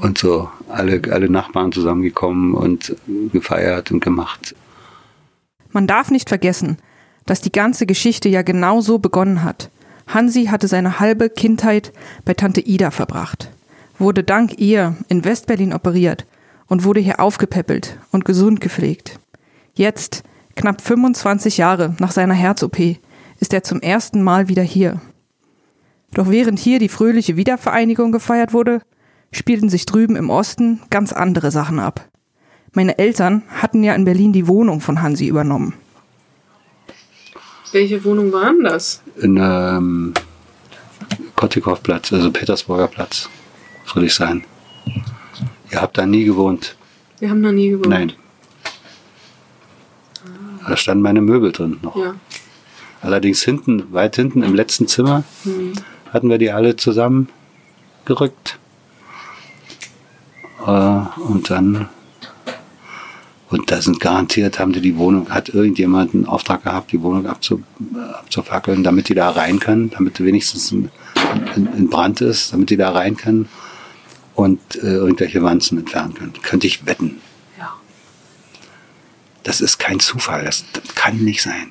und 0.00 0.18
so 0.18 0.48
alle, 0.68 1.02
alle 1.10 1.28
Nachbarn 1.28 1.72
zusammengekommen 1.72 2.54
und 2.54 2.94
gefeiert 3.32 3.90
und 3.90 4.04
gemacht. 4.04 4.54
Man 5.72 5.88
darf 5.88 6.12
nicht 6.12 6.28
vergessen, 6.28 6.78
dass 7.24 7.40
die 7.40 7.50
ganze 7.50 7.84
Geschichte 7.84 8.28
ja 8.28 8.42
genau 8.42 8.80
so 8.80 8.98
begonnen 9.00 9.42
hat. 9.42 9.68
Hansi 10.06 10.44
hatte 10.44 10.68
seine 10.68 11.00
halbe 11.00 11.28
Kindheit 11.28 11.92
bei 12.24 12.34
Tante 12.34 12.60
Ida 12.60 12.92
verbracht, 12.92 13.50
wurde 13.98 14.22
dank 14.22 14.60
ihr 14.60 14.96
in 15.08 15.24
Westberlin 15.24 15.72
operiert 15.72 16.24
und 16.68 16.84
wurde 16.84 17.00
hier 17.00 17.18
aufgepäppelt 17.18 17.98
und 18.12 18.24
gesund 18.24 18.60
gepflegt. 18.60 19.18
Jetzt, 19.74 20.22
knapp 20.56 20.80
25 20.80 21.58
Jahre 21.58 21.94
nach 22.00 22.10
seiner 22.10 22.34
Herz-OP, 22.34 22.78
ist 23.38 23.52
er 23.52 23.62
zum 23.62 23.80
ersten 23.80 24.22
Mal 24.22 24.48
wieder 24.48 24.62
hier. 24.62 25.00
Doch 26.14 26.30
während 26.30 26.58
hier 26.58 26.78
die 26.78 26.88
fröhliche 26.88 27.36
Wiedervereinigung 27.36 28.10
gefeiert 28.10 28.52
wurde, 28.52 28.80
spielten 29.30 29.68
sich 29.68 29.86
drüben 29.86 30.16
im 30.16 30.30
Osten 30.30 30.80
ganz 30.90 31.12
andere 31.12 31.50
Sachen 31.50 31.78
ab. 31.78 32.08
Meine 32.72 32.98
Eltern 32.98 33.42
hatten 33.48 33.84
ja 33.84 33.94
in 33.94 34.04
Berlin 34.04 34.32
die 34.32 34.48
Wohnung 34.48 34.80
von 34.80 35.02
Hansi 35.02 35.26
übernommen. 35.26 35.74
Welche 37.72 38.02
Wohnung 38.04 38.32
war 38.32 38.52
denn 38.52 38.64
das? 38.64 39.02
In 39.16 39.36
ähm, 39.40 40.14
Kottikowplatz, 41.34 42.12
also 42.12 42.30
Petersburger 42.30 42.86
Platz, 42.86 43.28
Friedrichshain. 43.84 44.44
Ihr 45.70 45.82
habt 45.82 45.98
da 45.98 46.06
nie 46.06 46.24
gewohnt. 46.24 46.76
Wir 47.18 47.30
haben 47.30 47.40
noch 47.40 47.52
nie 47.52 47.70
gewohnt. 47.70 47.88
Nein. 47.88 48.12
Da 50.66 50.76
standen 50.76 51.02
meine 51.02 51.20
Möbel 51.20 51.52
drin 51.52 51.78
noch. 51.82 51.96
Ja. 51.96 52.14
Allerdings 53.02 53.42
hinten, 53.42 53.92
weit 53.92 54.16
hinten 54.16 54.42
im 54.42 54.54
letzten 54.54 54.88
Zimmer, 54.88 55.22
hatten 56.12 56.28
wir 56.28 56.38
die 56.38 56.50
alle 56.50 56.76
zusammengerückt. 56.76 58.58
Äh, 60.66 60.70
und 60.70 61.50
dann, 61.50 61.88
und 63.50 63.70
da 63.70 63.80
sind 63.80 64.00
garantiert, 64.00 64.58
haben 64.58 64.72
die 64.72 64.80
die 64.80 64.96
Wohnung, 64.96 65.30
hat 65.30 65.50
irgendjemand 65.50 66.14
einen 66.14 66.26
Auftrag 66.26 66.64
gehabt, 66.64 66.90
die 66.90 67.02
Wohnung 67.02 67.26
abzu, 67.26 67.62
äh, 67.94 68.14
abzufackeln, 68.14 68.82
damit 68.82 69.08
die 69.08 69.14
da 69.14 69.30
rein 69.30 69.60
können, 69.60 69.90
damit 69.90 70.18
wenigstens 70.20 70.72
in, 70.72 70.90
in, 71.54 71.68
in 71.74 71.88
Brand 71.88 72.20
ist, 72.22 72.52
damit 72.52 72.70
die 72.70 72.76
da 72.76 72.90
rein 72.90 73.16
können 73.16 73.48
und 74.34 74.60
äh, 74.76 74.94
irgendwelche 74.94 75.42
Wanzen 75.42 75.78
entfernen 75.78 76.14
können. 76.14 76.32
Könnte 76.42 76.66
ich 76.66 76.86
wetten. 76.86 77.20
Das 79.46 79.60
ist 79.60 79.78
kein 79.78 80.00
Zufall, 80.00 80.44
das, 80.44 80.64
das 80.72 80.96
kann 80.96 81.18
nicht 81.18 81.40
sein. 81.40 81.70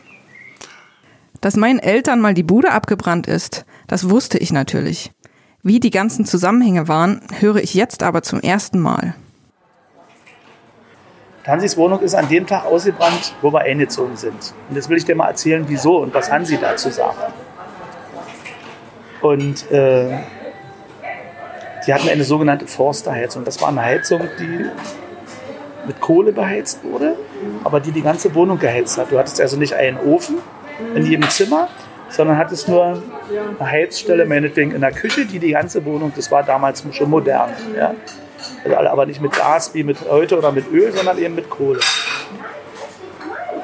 Dass 1.41 1.57
meinen 1.57 1.79
Eltern 1.79 2.21
mal 2.21 2.33
die 2.33 2.41
Bude 2.41 2.71
abgebrannt 2.71 3.27
ist, 3.27 3.65
das 3.87 4.09
wusste 4.09 4.37
ich 4.37 4.53
natürlich. 4.53 5.11
Wie 5.61 5.81
die 5.81 5.89
ganzen 5.89 6.23
Zusammenhänge 6.25 6.87
waren, 6.87 7.19
höre 7.37 7.57
ich 7.57 7.73
jetzt 7.73 8.01
aber 8.01 8.23
zum 8.23 8.39
ersten 8.39 8.79
Mal. 8.79 9.13
Hansis 11.45 11.75
Wohnung 11.75 11.99
ist 11.99 12.15
an 12.15 12.29
dem 12.29 12.47
Tag 12.47 12.65
ausgebrannt, 12.65 13.35
wo 13.41 13.51
wir 13.51 13.59
eingezogen 13.59 14.15
sind. 14.15 14.53
Und 14.69 14.77
jetzt 14.77 14.87
will 14.87 14.97
ich 14.97 15.03
dir 15.03 15.15
mal 15.15 15.27
erzählen, 15.27 15.65
wieso 15.67 15.97
und 15.97 16.13
was 16.13 16.31
Hansi 16.31 16.57
dazu 16.57 16.89
sagt. 16.89 17.33
Und 19.21 19.69
äh, 19.69 20.17
die 21.85 21.93
hatten 21.93 22.07
eine 22.07 22.23
sogenannte 22.23 22.67
Forsterheizung. 22.67 23.43
Das 23.43 23.59
war 23.61 23.67
eine 23.67 23.81
Heizung, 23.81 24.21
die 24.39 24.69
mit 25.87 26.01
Kohle 26.01 26.31
beheizt 26.31 26.83
wurde, 26.83 27.15
aber 27.63 27.79
die 27.79 27.91
die 27.91 28.01
ganze 28.01 28.33
Wohnung 28.35 28.59
geheizt 28.59 28.97
hat. 28.97 29.11
Du 29.11 29.17
hattest 29.17 29.39
also 29.41 29.57
nicht 29.57 29.73
einen 29.73 29.97
Ofen 29.97 30.37
in 30.93 31.05
jedem 31.05 31.29
Zimmer, 31.29 31.69
sondern 32.09 32.37
hattest 32.37 32.67
nur 32.67 33.01
eine 33.59 33.71
Heizstelle, 33.71 34.25
meinetwegen 34.25 34.71
in 34.71 34.81
der 34.81 34.91
Küche, 34.91 35.25
die 35.25 35.39
die 35.39 35.51
ganze 35.51 35.83
Wohnung, 35.85 36.13
das 36.15 36.31
war 36.31 36.43
damals 36.43 36.83
schon 36.91 37.09
modern. 37.09 37.51
Ja? 37.75 37.95
Also 38.63 38.89
aber 38.89 39.05
nicht 39.05 39.21
mit 39.21 39.33
Gas 39.33 39.73
wie 39.73 39.83
mit 39.83 39.97
heute 40.09 40.37
oder 40.37 40.51
mit 40.51 40.71
Öl, 40.71 40.91
sondern 40.91 41.17
eben 41.17 41.35
mit 41.35 41.49
Kohle. 41.49 41.79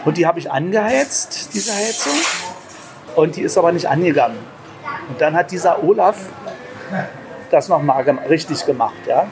Und 0.05 0.17
die 0.17 0.25
habe 0.25 0.39
ich 0.39 0.51
angeheizt, 0.51 1.53
diese 1.53 1.73
Heizung. 1.73 2.13
Und 3.15 3.35
die 3.35 3.41
ist 3.41 3.57
aber 3.57 3.71
nicht 3.71 3.87
angegangen. 3.87 4.37
Und 5.09 5.21
dann 5.21 5.35
hat 5.35 5.51
dieser 5.51 5.83
Olaf 5.83 6.17
das 7.51 7.67
nochmal 7.67 8.03
richtig 8.29 8.65
gemacht. 8.65 8.95
Ja? 9.07 9.27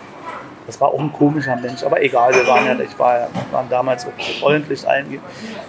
Das 0.70 0.80
war 0.80 0.90
auch 0.90 1.00
ein 1.00 1.12
komischer 1.12 1.56
Mensch, 1.56 1.82
aber 1.82 2.00
egal, 2.00 2.32
wir 2.32 2.46
waren 2.46 2.64
ja, 2.68 2.80
ich 2.80 3.00
war, 3.00 3.28
waren 3.52 3.68
damals 3.70 4.06
auch 4.06 4.12
freundlich 4.40 4.88
allen. 4.88 5.20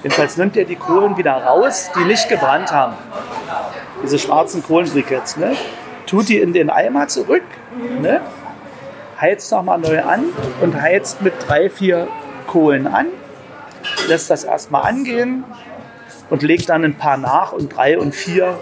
Jedenfalls 0.03 0.37
nimmt 0.37 0.59
er 0.59 0.67
die 0.67 0.77
Kohlen 0.77 1.17
wieder 1.17 1.33
raus, 1.43 1.91
die 1.97 2.05
nicht 2.05 2.29
gebrannt 2.29 2.71
haben. 2.71 2.93
Diese 4.03 4.19
schwarzen 4.19 4.63
Kohlenbriketts, 4.63 5.39
ne? 5.39 5.57
tut 6.05 6.29
die 6.29 6.39
in 6.39 6.53
den 6.53 6.69
Eimer 6.69 7.09
zurück, 7.09 7.45
ne? 8.03 8.21
heizt 9.19 9.51
nochmal 9.51 9.79
neu 9.79 10.03
an 10.03 10.25
und 10.61 10.79
heizt 10.79 11.23
mit 11.23 11.33
drei, 11.49 11.71
vier 11.71 12.07
Kohlen 12.47 12.87
an, 12.87 13.07
lässt 14.07 14.29
das 14.29 14.45
erstmal 14.45 14.83
angehen 14.83 15.45
und 16.29 16.43
legt 16.43 16.69
dann 16.69 16.85
ein 16.85 16.97
paar 16.97 17.17
nach 17.17 17.53
und 17.53 17.75
drei 17.75 17.99
und 17.99 18.15
vier 18.15 18.59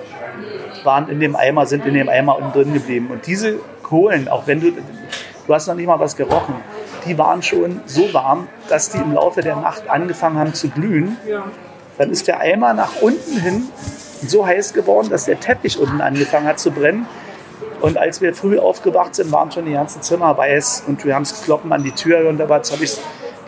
waren 0.84 1.08
in 1.08 1.18
dem 1.18 1.34
Eimer, 1.34 1.66
sind 1.66 1.84
in 1.84 1.94
dem 1.94 2.08
Eimer 2.08 2.38
unten 2.38 2.52
drin 2.52 2.74
geblieben. 2.74 3.08
Und 3.10 3.26
diese 3.26 3.58
Kohlen, 3.82 4.28
auch 4.28 4.46
wenn 4.46 4.60
du, 4.60 4.72
du 5.48 5.54
hast 5.54 5.66
noch 5.66 5.74
nicht 5.74 5.86
mal 5.86 5.98
was 5.98 6.14
gerochen, 6.14 6.54
die 7.06 7.16
waren 7.18 7.42
schon 7.42 7.80
so 7.86 8.12
warm, 8.12 8.48
dass 8.68 8.90
die 8.90 8.98
im 8.98 9.14
Laufe 9.14 9.40
der 9.40 9.56
Nacht 9.56 9.88
angefangen 9.88 10.38
haben 10.38 10.54
zu 10.54 10.68
glühen. 10.68 11.16
Dann 11.96 12.10
ist 12.10 12.28
der 12.28 12.38
Eimer 12.38 12.74
nach 12.74 13.00
unten 13.00 13.40
hin 13.40 13.68
so 14.26 14.46
heiß 14.46 14.74
geworden, 14.74 15.08
dass 15.10 15.24
der 15.24 15.40
Teppich 15.40 15.78
unten 15.78 16.00
angefangen 16.00 16.46
hat 16.46 16.60
zu 16.60 16.70
brennen. 16.70 17.06
Und 17.80 17.96
als 17.96 18.20
wir 18.20 18.34
früh 18.34 18.58
aufgewacht 18.58 19.14
sind, 19.14 19.32
waren 19.32 19.50
schon 19.50 19.64
die 19.64 19.72
ganzen 19.72 20.02
Zimmer 20.02 20.36
weiß 20.36 20.84
und 20.86 21.04
wir 21.04 21.14
haben 21.14 21.22
es 21.22 21.42
kloppen 21.44 21.72
an 21.72 21.82
die 21.82 21.92
Tür 21.92 22.28
und 22.28 22.38
dabei 22.38 22.56
habe 22.56 22.84
ich 22.84 22.98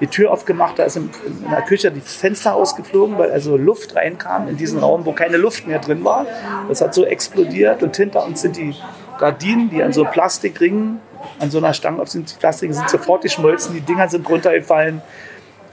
die 0.00 0.06
Tür 0.06 0.30
aufgemacht, 0.30 0.78
da 0.78 0.84
ist 0.84 0.96
in, 0.96 1.10
der 1.50 1.60
Küche 1.62 1.90
die 1.90 2.00
Fenster 2.00 2.54
ausgeflogen, 2.54 3.18
weil 3.18 3.30
also 3.30 3.58
Luft 3.58 3.94
reinkam 3.96 4.48
in 4.48 4.56
diesen 4.56 4.78
Raum, 4.78 5.04
wo 5.04 5.12
keine 5.12 5.36
Luft 5.36 5.66
mehr 5.66 5.78
drin 5.78 6.02
war. 6.04 6.24
Das 6.68 6.80
hat 6.80 6.94
so 6.94 7.04
explodiert 7.04 7.82
und 7.82 7.94
hinter 7.94 8.24
uns 8.24 8.40
sind 8.40 8.56
die 8.56 8.74
Gardinen, 9.18 9.68
die 9.68 9.82
an 9.82 9.92
so 9.92 10.04
Plastikringen, 10.04 11.00
an 11.38 11.50
so 11.50 11.58
einer 11.58 11.72
Stange 11.74 12.00
auf 12.02 12.08
sind, 12.08 12.30
die 12.30 12.36
Plastiken 12.38 12.74
sind 12.74 12.88
sofort 12.90 13.22
geschmolzen, 13.22 13.74
die 13.74 13.80
Dinger 13.80 14.08
sind 14.08 14.28
runtergefallen 14.28 15.00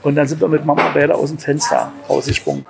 und 0.02 0.14
dann 0.14 0.26
sind 0.28 0.40
wir 0.40 0.48
mit 0.48 0.64
Mama 0.64 0.90
beide 0.94 1.14
aus 1.14 1.30
dem 1.30 1.38
Fenster 1.38 1.92
rausgesprungen. 2.08 2.64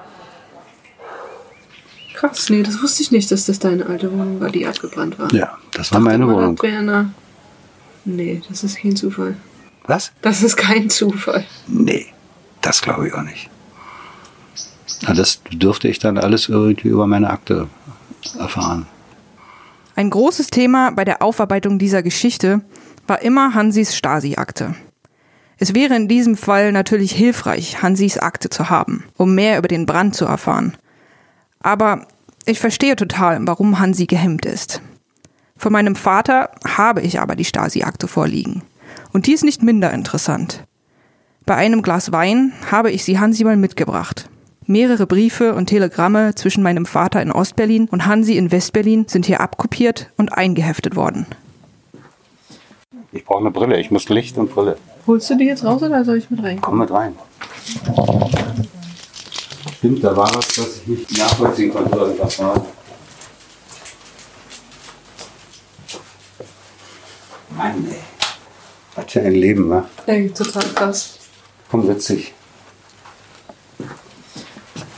Krass, 2.14 2.50
nee, 2.50 2.62
das 2.62 2.82
wusste 2.82 3.02
ich 3.02 3.12
nicht, 3.12 3.30
dass 3.30 3.47
das 3.47 3.58
deine 3.61 3.87
alte 3.87 4.11
Wohnung 4.12 4.40
war, 4.40 4.50
die 4.50 4.66
abgebrannt 4.66 5.18
war. 5.18 5.32
Ja, 5.32 5.56
das 5.73 5.92
war 5.92 6.00
meine 6.00 6.26
Wohnung. 6.26 6.58
eine- 6.61 7.12
Nee, 8.04 8.42
das 8.49 8.64
ist 8.64 8.78
kein 8.78 8.97
Zufall. 8.97 9.37
Was? 9.85 10.12
Das 10.23 10.42
ist 10.42 10.56
kein 10.56 10.90
Zufall. 10.90 11.44
Nee, 11.66 12.06
das 12.62 12.82
glaube 12.82 13.06
ich 13.06 13.14
auch 13.14 13.23
nicht. 13.23 13.49
Na, 15.02 15.14
das 15.14 15.40
dürfte 15.52 15.87
ich 15.88 15.99
dann 15.99 16.18
alles 16.18 16.49
irgendwie 16.49 16.88
über 16.88 17.06
meine 17.06 17.30
Akte 17.30 17.68
erfahren. 18.38 18.87
Ein 19.99 20.11
großes 20.11 20.47
Thema 20.47 20.93
bei 20.93 21.05
der 21.05 21.23
Aufarbeitung 21.23 21.81
dieser 21.81 22.05
Geschichte 22.05 22.61
war 23.09 23.21
immer 23.21 23.55
Hansis 23.55 23.97
Stasi-Akte. 23.97 24.76
Es 25.57 25.75
wäre 25.75 25.97
in 25.97 26.07
diesem 26.07 26.37
Fall 26.37 26.71
natürlich 26.71 27.11
hilfreich, 27.11 27.83
Hansis 27.83 28.17
Akte 28.17 28.49
zu 28.49 28.71
haben, 28.71 29.02
um 29.17 29.35
mehr 29.35 29.59
über 29.59 29.67
den 29.67 29.87
Brand 29.87 30.14
zu 30.14 30.25
erfahren. 30.25 30.76
Aber 31.59 32.07
ich 32.47 32.61
verstehe 32.61 32.95
total, 32.95 33.40
warum 33.45 33.81
Hansi 33.81 34.07
gehemmt 34.07 34.47
ist. 34.47 34.81
Von 35.57 35.73
meinem 35.73 35.97
Vater 35.97 36.50
habe 36.64 37.00
ich 37.00 37.19
aber 37.19 37.35
die 37.35 37.45
Stasi-Akte 37.45 38.07
vorliegen. 38.07 38.62
Und 39.11 39.26
die 39.26 39.33
ist 39.33 39.43
nicht 39.43 39.64
minder 39.64 39.93
interessant. 39.93 40.62
Bei 41.45 41.57
einem 41.57 41.83
Glas 41.83 42.12
Wein 42.12 42.52
habe 42.71 42.93
ich 42.93 43.02
sie 43.02 43.19
Hansi 43.19 43.43
mal 43.43 43.57
mitgebracht. 43.57 44.31
Mehrere 44.70 45.06
Briefe 45.06 45.54
und 45.54 45.64
Telegramme 45.64 46.34
zwischen 46.34 46.62
meinem 46.62 46.84
Vater 46.84 47.22
in 47.22 47.32
Ostberlin 47.32 47.88
und 47.88 48.04
Hansi 48.04 48.37
in 48.37 48.52
Westberlin 48.52 49.08
sind 49.08 49.25
hier 49.25 49.40
abkopiert 49.40 50.10
und 50.18 50.34
eingeheftet 50.34 50.94
worden. 50.94 51.25
Ich 53.10 53.25
brauche 53.25 53.38
eine 53.40 53.50
Brille. 53.50 53.80
Ich 53.80 53.90
muss 53.90 54.10
Licht 54.10 54.37
und 54.37 54.50
Brille. 54.50 54.76
Holst 55.06 55.30
du 55.30 55.38
die 55.38 55.46
jetzt 55.46 55.64
raus 55.64 55.82
oder 55.82 56.04
soll 56.04 56.18
ich 56.18 56.28
mit 56.28 56.42
rein? 56.42 56.60
Komm 56.60 56.80
mit 56.80 56.90
rein. 56.90 57.16
Stimmt, 59.78 60.04
da 60.04 60.14
war 60.14 60.28
was, 60.34 60.58
was 60.58 60.82
ich 60.82 60.87
nicht 60.87 61.18
nachvollziehen 61.18 61.72
konnte. 61.72 62.14
Was 62.18 62.38
war. 62.38 62.66
Mann, 67.56 67.87
ey. 67.90 67.96
Was 68.96 69.12
für 69.12 69.22
ein 69.22 69.32
Leben, 69.32 69.70
wa? 69.70 69.88
Ey, 70.04 70.28
total 70.28 70.64
krass. 70.75 71.20
Komm, 71.70 71.87
setz 71.87 72.08
dich. 72.08 72.34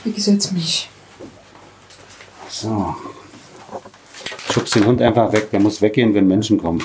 Ich 0.05 0.23
setz 0.23 0.51
mich. 0.51 0.89
So. 2.49 2.95
Schubst 4.51 4.75
den 4.75 4.85
Hund 4.85 5.01
einfach 5.01 5.31
weg. 5.31 5.51
Der 5.51 5.59
muss 5.59 5.81
weggehen, 5.81 6.13
wenn 6.13 6.27
Menschen 6.27 6.57
kommen. 6.61 6.81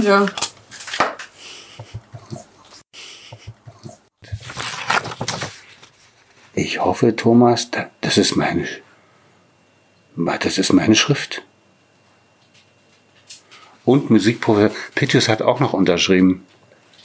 Ja. 0.02 0.26
Ich 6.54 6.80
hoffe, 6.80 7.16
Thomas, 7.16 7.70
da- 7.70 7.90
das 8.00 8.16
ist 8.18 8.36
meine, 8.36 8.66
das 10.40 10.58
ist 10.58 10.72
meine 10.72 10.94
Schrift. 10.94 11.42
Und 13.84 14.08
Musikprofessor 14.10 14.74
Pittius 14.94 15.28
hat 15.28 15.42
auch 15.42 15.60
noch 15.60 15.72
unterschrieben. 15.74 16.46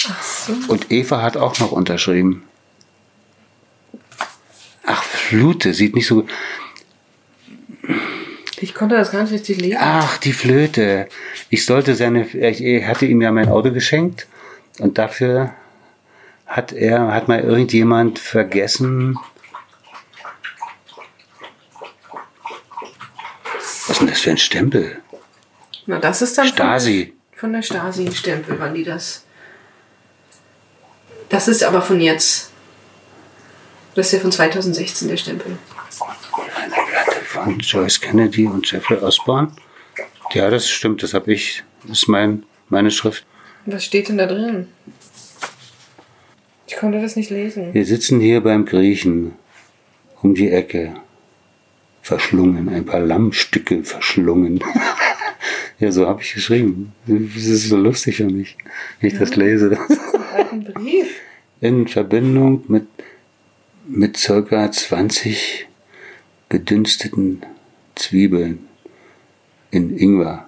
Ach 0.08 0.24
so. 0.24 0.54
Und 0.70 0.92
Eva 0.92 1.22
hat 1.22 1.36
auch 1.36 1.60
noch 1.60 1.72
unterschrieben. 1.72 2.44
Flute, 5.30 5.76
sieht 5.76 5.94
nicht 5.94 6.08
so. 6.08 6.26
Ich 8.60 8.74
konnte 8.74 8.96
das 8.96 9.12
gar 9.12 9.22
nicht 9.22 9.32
richtig 9.32 9.62
lesen. 9.62 9.78
Ach, 9.80 10.18
die 10.18 10.34
Flöte. 10.34 11.08
Ich 11.52 11.66
sollte 11.66 11.94
seine, 11.94 12.26
ich 12.26 12.86
hatte 12.88 13.06
ihm 13.06 13.22
ja 13.22 13.32
mein 13.32 13.48
Auto 13.48 13.72
geschenkt 13.72 14.26
und 14.80 14.98
dafür 14.98 15.54
hat 16.48 16.72
er, 16.74 17.14
hat 17.14 17.28
mal 17.28 17.42
irgendjemand 17.42 18.18
vergessen. 18.18 19.20
Was 23.54 23.90
ist 23.90 24.00
denn 24.00 24.08
das 24.08 24.22
für 24.22 24.32
ein 24.32 24.38
Stempel? 24.40 24.98
Na, 25.86 26.00
das 26.00 26.24
ist 26.24 26.40
dann 26.40 26.48
Stasi. 26.48 27.14
Von, 27.34 27.40
von 27.40 27.54
der 27.54 27.62
Stasi 27.62 28.08
ein 28.08 28.16
Stempel, 28.16 28.60
wann 28.60 28.74
die 28.74 28.84
das. 28.84 29.26
Das 31.30 31.48
ist 31.48 31.64
aber 31.64 31.84
von 31.84 32.02
jetzt. 32.02 32.49
Das 34.00 34.08
ist 34.08 34.14
ja 34.14 34.20
von 34.20 34.32
2016 34.32 35.10
der 35.10 35.18
Stempel. 35.18 35.58
Von 37.26 37.60
Joyce 37.60 38.00
Kennedy 38.00 38.48
und 38.48 38.72
Jeffrey 38.72 38.98
Osborne. 38.98 39.52
Ja, 40.32 40.50
das 40.50 40.70
stimmt, 40.70 41.04
das 41.04 41.14
habe 41.14 41.34
ich. 41.34 41.66
Das 41.82 42.04
ist 42.04 42.08
mein, 42.08 42.44
meine 42.70 42.92
Schrift. 42.92 43.26
Was 43.66 43.84
steht 43.84 44.08
denn 44.08 44.18
da 44.18 44.26
drin? 44.26 44.70
Ich 46.66 46.78
konnte 46.78 47.02
das 47.02 47.18
nicht 47.18 47.30
lesen. 47.30 47.74
Wir 47.74 47.86
sitzen 47.86 48.22
hier 48.22 48.40
beim 48.40 48.64
Griechen 48.64 49.34
um 50.22 50.34
die 50.34 50.50
Ecke. 50.50 50.96
Verschlungen, 52.02 52.70
ein 52.70 52.86
paar 52.86 53.02
Lammstücke 53.02 53.84
verschlungen. 53.84 54.64
ja, 55.80 55.92
so 55.92 56.08
habe 56.08 56.22
ich 56.22 56.34
geschrieben. 56.34 56.94
Das 57.06 57.44
ist 57.44 57.68
so 57.68 57.76
lustig 57.76 58.16
für 58.16 58.30
mich, 58.30 58.56
wenn 59.02 59.12
ich 59.12 59.20
das 59.20 59.36
lese. 59.36 59.78
Ein 60.52 60.64
Brief. 60.64 61.20
In 61.60 61.86
Verbindung 61.90 62.64
mit, 62.70 62.88
mit 63.88 64.18
circa 64.18 64.72
20 64.72 65.68
gedünsteten 66.50 67.42
Zwiebeln 67.96 68.68
in 69.72 69.98
Ingwer. 69.98 70.46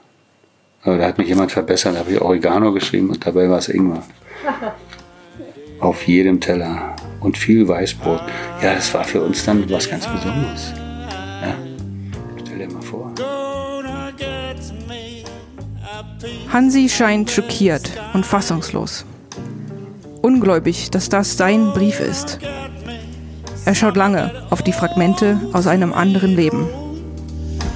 Aber 0.84 0.98
da 0.98 1.08
hat 1.08 1.18
mich 1.18 1.28
jemand 1.28 1.52
verbessert, 1.52 1.96
da 1.96 2.00
habe 2.00 2.12
ich 2.12 2.22
Oregano 2.22 2.72
geschrieben 2.74 3.10
und 3.10 3.26
dabei 3.26 3.50
war 3.50 3.60
es 3.60 3.70
Ingwer. 3.70 4.04
Auf 5.80 6.08
jedem 6.08 6.40
Teller 6.40 6.96
und 7.22 7.38
viel 7.38 7.68
Weißbrot. 7.68 8.22
Ja, 8.62 8.76
das 8.76 8.94
war 8.94 9.04
für 9.04 9.22
uns 9.22 9.46
dann 9.46 9.70
was 9.70 9.90
ganz 9.90 10.08
Besonderes. 10.08 10.74
Ja, 11.42 11.56
stell 12.40 12.58
dir 12.60 12.72
mal 12.72 12.82
vor. 12.82 13.14
Hansi 16.52 16.90
scheint 16.90 17.32
schockiert 17.32 17.90
und 18.14 18.26
fassungslos. 18.26 19.06
Ungläubig, 20.22 20.92
dass 20.92 21.10
das 21.10 21.38
sein 21.38 21.72
Brief 21.74 22.00
ist. 22.00 22.40
Er 23.66 23.76
schaut 23.76 23.96
lange 23.96 24.46
auf 24.50 24.64
die 24.64 24.74
Fragmente 24.74 25.40
aus 25.54 25.68
einem 25.68 25.94
anderen 25.94 26.36
Leben. 26.36 26.68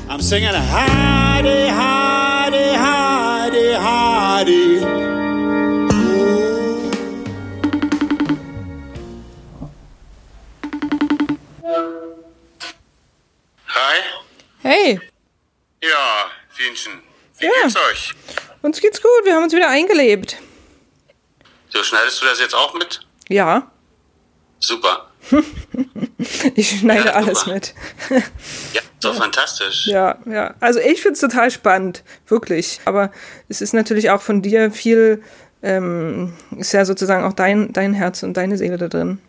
I'm 0.09 0.21
singing 0.21 0.49
Heidi, 0.49 1.69
Heidi, 1.69 2.75
Heidi, 2.75 3.75
Heidi. 3.77 4.85
Hi. 13.67 14.01
Hey, 14.61 14.99
Ja, 15.81 16.25
Wienchen. 16.57 17.01
Wie 17.37 17.45
Ja. 17.45 17.51
geht's 17.63 17.75
euch? 17.75 18.13
uns 18.61 18.81
geht's 18.81 19.01
gut, 19.01 19.11
wir 19.25 19.35
haben 19.35 19.43
uns 19.43 19.53
wieder 19.53 19.69
eingelebt. 19.69 20.37
So, 21.69 21.83
schneidest 21.83 22.21
du 22.21 22.25
das 22.25 22.39
jetzt 22.39 22.55
auch 22.55 22.73
mit? 22.73 23.01
Ja, 23.29 23.71
Super. 24.59 25.11
ich 26.55 26.79
schneide 26.79 27.09
Ja, 27.09 27.13
alles 27.13 27.45
mit. 27.45 27.73
Ja, 28.73 28.81
so 28.99 29.13
fantastisch. 29.13 29.87
Ja, 29.87 30.17
ja. 30.25 30.53
Also 30.59 30.79
ich 30.79 31.01
find's 31.01 31.19
total 31.19 31.51
spannend, 31.51 32.03
wirklich. 32.27 32.79
Aber 32.85 33.11
es 33.49 33.61
ist 33.61 33.73
natürlich 33.73 34.09
auch 34.09 34.21
von 34.21 34.41
dir 34.41 34.71
viel, 34.71 35.23
ähm, 35.61 36.33
ist 36.57 36.73
ja 36.73 36.85
sozusagen 36.85 37.23
auch 37.23 37.33
dein, 37.33 37.73
dein 37.73 37.93
Herz 37.93 38.23
und 38.23 38.35
deine 38.35 38.57
Seele 38.57 38.77
da 38.77 38.87
drin. 38.87 39.19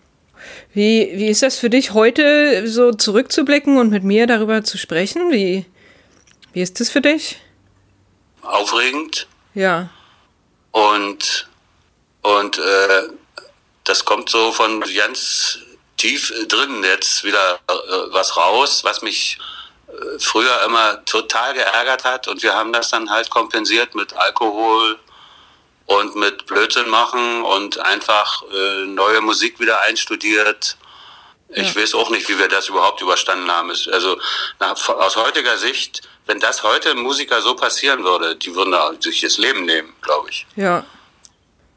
Wie, 0.73 1.13
wie 1.15 1.29
ist 1.29 1.43
das 1.43 1.59
für 1.59 1.71
dich 1.71 1.95
heute 1.95 2.69
so 2.69 2.93
zurückzublicken 2.93 3.79
und 3.79 3.91
mit 3.91 4.05
mir 4.05 4.27
darüber 4.27 4.63
zu 4.65 4.79
sprechen? 4.79 5.33
Wie, 5.33 5.67
wie 6.53 6.63
ist 6.63 6.79
das 6.81 6.91
für 6.91 7.01
dich? 7.01 7.41
aufregend 8.47 9.27
Ja. 9.55 9.91
und, 10.73 11.49
und 12.23 12.59
äh, 12.59 13.03
das 13.85 14.05
kommt 14.05 14.31
so 14.31 14.53
von 14.53 14.81
ganz 14.97 15.59
tief 15.97 16.31
äh, 16.31 16.47
drin 16.47 16.83
jetzt 16.85 17.25
wieder 17.25 17.59
äh, 17.69 17.73
was 18.11 18.37
raus, 18.37 18.83
was 18.85 19.03
mich 19.03 19.39
äh, 19.89 20.19
früher 20.19 20.63
immer 20.65 21.05
total 21.05 21.55
geärgert 21.55 22.05
hat 22.05 22.29
und 22.29 22.43
wir 22.43 22.55
haben 22.55 22.73
das 22.73 22.91
dann 22.91 23.11
halt 23.11 23.31
kompensiert 23.31 23.95
mit 23.95 24.13
Alkohol 24.15 24.99
und 25.87 26.17
mit 26.17 26.47
Blödsinn 26.47 26.89
machen 26.89 27.43
und 27.45 27.79
einfach 27.79 28.43
neue 28.87 29.21
Musik 29.21 29.61
wieder 29.61 29.83
einstudiert. 29.83 30.77
Ich 31.51 31.77
weiß 31.77 31.95
auch 31.95 32.11
nicht, 32.11 32.29
wie 32.29 32.37
wir 32.41 32.49
das 32.49 32.69
überhaupt 32.69 33.01
überstanden 33.03 33.49
haben. 33.49 33.71
Also 33.71 34.19
nach, 34.59 34.77
aus 34.89 35.15
heutiger 35.15 35.57
Sicht, 35.57 36.03
wenn 36.27 36.41
das 36.41 36.65
heute 36.65 36.97
Musiker 36.97 37.41
so 37.41 37.55
passieren 37.55 38.03
würde, 38.03 38.35
die 38.35 38.53
würden 38.57 38.73
da 38.73 38.91
sich 38.99 39.21
das 39.21 39.39
Leben 39.39 39.65
nehmen, 39.65 39.93
glaube 40.03 40.29
ich. 40.31 40.45
Ja. 40.57 40.85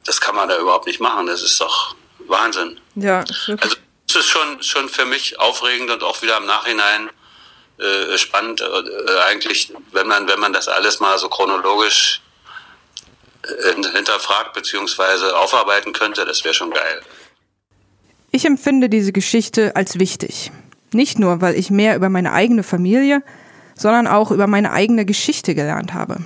Das 0.05 0.19
kann 0.19 0.36
man 0.36 0.49
da 0.49 0.58
überhaupt 0.58 0.88
nicht 0.88 0.99
machen. 0.99 1.27
Das 1.27 1.43
ist 1.43 1.62
doch 1.62 1.93
Wahnsinn. 2.25 2.82
Ja. 2.95 3.19
ist 3.21 3.47
wirklich- 3.47 3.71
Also 3.73 3.75
es 4.10 4.15
ist 4.15 4.26
schon, 4.26 4.62
schon 4.63 4.89
für 4.89 5.06
mich 5.06 5.39
aufregend 5.39 5.91
und 5.91 6.04
auch 6.04 6.22
wieder 6.22 6.38
im 6.38 6.45
Nachhinein 6.45 7.10
äh, 7.78 8.17
spannend. 8.17 8.62
Äh, 8.62 9.30
eigentlich, 9.30 9.72
wenn 9.91 10.08
man, 10.08 10.28
wenn 10.28 10.39
man 10.39 10.52
das 10.52 10.67
alles 10.67 11.00
mal 11.00 11.17
so 11.19 11.30
chronologisch 11.30 12.22
äh, 13.43 13.74
hinterfragt 13.74 14.54
beziehungsweise 14.54 15.38
aufarbeiten 15.38 15.93
könnte, 15.93 16.26
das 16.26 16.43
wäre 16.43 16.56
schon 16.56 16.72
geil. 16.72 17.02
Ich 18.32 18.45
empfinde 18.45 18.89
diese 18.89 19.12
Geschichte 19.12 19.76
als 19.76 20.00
wichtig. 20.00 20.52
Nicht 20.91 21.19
nur, 21.19 21.41
weil 21.41 21.56
ich 21.56 21.69
mehr 21.69 21.95
über 21.95 22.10
meine 22.10 22.34
eigene 22.34 22.63
Familie, 22.63 23.22
sondern 23.76 24.08
auch 24.08 24.32
über 24.32 24.48
meine 24.48 24.72
eigene 24.72 25.06
Geschichte 25.06 25.54
gelernt 25.54 25.93
habe. 25.93 26.17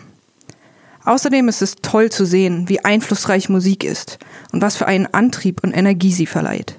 Außerdem 1.04 1.50
ist 1.50 1.62
es 1.62 1.76
toll 1.76 2.10
zu 2.10 2.26
sehen, 2.26 2.70
wie 2.70 2.84
einflussreich 2.84 3.50
Musik 3.50 3.84
ist 3.84 4.20
und 4.54 4.62
was 4.62 4.78
für 4.78 4.86
einen 4.86 5.14
Antrieb 5.14 5.62
und 5.62 5.74
Energie 5.74 6.14
sie 6.14 6.26
verleiht. 6.28 6.78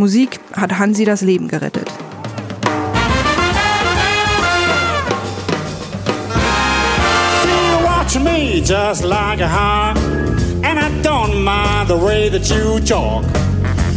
Musik 0.00 0.40
hat 0.56 0.78
Hansi 0.78 1.04
das 1.04 1.20
Leben 1.20 1.46
gerettet. 1.46 1.86
Me 8.24 8.60
just 8.60 9.04
like 9.04 9.40
a 9.40 9.48
hawk. 9.48 9.96
And 10.64 10.78
I 10.78 10.90
don't 11.02 11.44
mind 11.44 11.88
the 11.88 11.96
way 11.96 12.28
that 12.28 12.48
you 12.50 12.80
talk. 12.80 13.24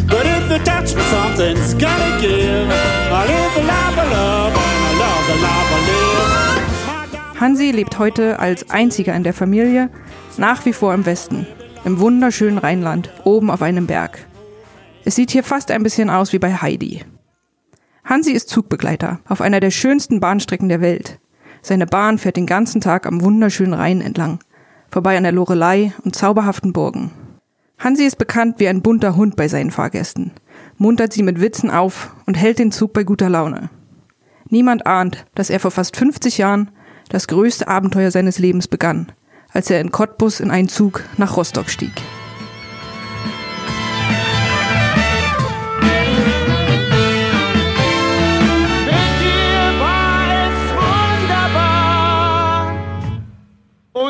But 0.07 0.25
if 0.25 0.51
you 0.51 0.59
touch 0.63 0.93
me, 0.93 1.01
something's 1.09 1.73
gotta 1.73 2.21
give. 2.21 2.69
I 3.11 3.25
live 3.25 3.53
the 3.55 3.63
life 3.63 3.97
I 3.97 4.05
love, 4.11 4.53
and 4.53 4.83
I 4.85 4.93
love 4.99 5.23
the 5.27 5.37
life 5.41 5.69
I 5.71 5.79
live. 5.87 7.39
Hansi 7.39 7.71
lebt 7.71 7.97
heute 7.97 8.39
als 8.39 8.69
einziger 8.69 9.15
in 9.15 9.23
der 9.23 9.33
Familie 9.33 9.89
nach 10.37 10.65
wie 10.65 10.73
vor 10.73 10.93
im 10.93 11.05
Westen, 11.05 11.47
im 11.85 11.99
wunderschönen 11.99 12.57
Rheinland, 12.57 13.09
oben 13.23 13.49
auf 13.49 13.61
einem 13.61 13.87
Berg. 13.87 14.27
Es 15.05 15.15
sieht 15.15 15.31
hier 15.31 15.43
fast 15.43 15.69
ein 15.71 15.83
bisschen 15.83 16.09
aus 16.09 16.31
wie 16.33 16.39
bei 16.39 16.53
Heidi. 16.53 17.03
Hansi 18.05 18.31
ist 18.31 18.49
Zugbegleiter 18.49 19.19
auf 19.27 19.41
einer 19.41 19.59
der 19.59 19.71
schönsten 19.71 20.19
Bahnstrecken 20.19 20.69
der 20.69 20.81
Welt. 20.81 21.19
Seine 21.61 21.85
Bahn 21.85 22.17
fährt 22.17 22.37
den 22.37 22.45
ganzen 22.45 22.81
Tag 22.81 23.05
am 23.05 23.21
wunderschönen 23.21 23.73
Rhein 23.73 24.01
entlang, 24.01 24.39
vorbei 24.91 25.17
an 25.17 25.23
der 25.23 25.31
Lorelei 25.31 25.93
und 26.03 26.15
zauberhaften 26.15 26.73
Burgen. 26.73 27.11
Hansi 27.79 28.03
ist 28.03 28.17
bekannt 28.17 28.59
wie 28.59 28.67
ein 28.67 28.81
bunter 28.81 29.15
Hund 29.15 29.35
bei 29.35 29.47
seinen 29.47 29.71
Fahrgästen, 29.71 30.31
muntert 30.77 31.11
sie 31.11 31.23
mit 31.23 31.41
Witzen 31.41 31.69
auf 31.69 32.15
und 32.25 32.35
hält 32.35 32.59
den 32.59 32.71
Zug 32.71 32.93
bei 32.93 33.03
guter 33.03 33.29
Laune. 33.29 33.69
Niemand 34.49 34.85
ahnt, 34.85 35.25
dass 35.35 35.49
er 35.49 35.59
vor 35.59 35.71
fast 35.71 35.97
50 35.97 36.37
Jahren 36.37 36.71
das 37.09 37.27
größte 37.27 37.67
Abenteuer 37.67 38.11
seines 38.11 38.39
Lebens 38.39 38.67
begann, 38.67 39.11
als 39.51 39.69
er 39.69 39.81
in 39.81 39.91
Cottbus 39.91 40.39
in 40.39 40.51
einen 40.51 40.69
Zug 40.69 41.03
nach 41.17 41.35
Rostock 41.35 41.69
stieg. 41.69 41.93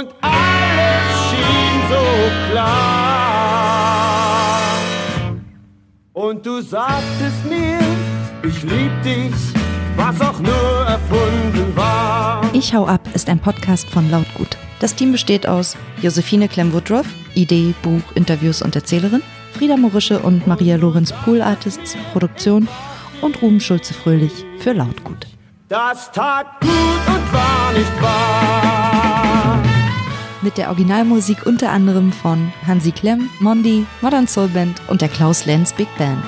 Und 0.03 0.13
alles 0.21 1.29
schien 1.29 1.81
so 1.89 2.51
klar. 2.51 2.69
Und 6.13 6.45
du 6.45 6.61
sagtest 6.61 7.45
mir, 7.49 7.79
ich 8.47 8.63
lieb 8.63 8.91
dich, 9.03 9.33
was 9.95 10.19
auch 10.21 10.39
nur 10.39 10.85
erfunden 10.87 11.75
war. 11.75 12.43
Ich 12.53 12.73
hau 12.73 12.85
ab 12.85 13.01
ist 13.13 13.29
ein 13.29 13.39
Podcast 13.39 13.89
von 13.89 14.09
Lautgut. 14.11 14.57
Das 14.79 14.95
Team 14.95 15.11
besteht 15.13 15.47
aus 15.47 15.77
Josephine 16.01 16.47
Clem-Woodruff, 16.47 17.07
Idee, 17.35 17.73
Buch, 17.81 18.01
Interviews 18.15 18.61
und 18.61 18.75
Erzählerin, 18.75 19.23
Frieda 19.53 19.77
Morische 19.77 20.19
und 20.19 20.45
Maria 20.45 20.75
Lorenz 20.75 21.13
Pool 21.23 21.41
Artists, 21.41 21.95
Produktion 22.11 22.67
und 23.21 23.41
Ruben 23.41 23.61
Schulze-Fröhlich 23.61 24.33
für 24.59 24.73
Lautgut. 24.73 25.27
Das 25.69 26.11
tat 26.11 26.59
gut 26.59 26.69
und 27.07 27.33
war 27.33 27.71
nicht 27.73 28.01
wahr. 28.01 28.92
Mit 30.43 30.57
der 30.57 30.67
Originalmusik 30.67 31.45
unter 31.45 31.71
anderem 31.71 32.11
von 32.11 32.51
Hansi 32.67 32.91
Klemm, 32.91 33.29
Mondi, 33.39 33.85
Modern 34.01 34.27
Soul 34.27 34.49
Band 34.49 34.81
und 34.89 35.01
der 35.01 35.07
Klaus 35.07 35.45
Lenz 35.45 35.71
Big 35.71 35.87
Band. 35.97 36.21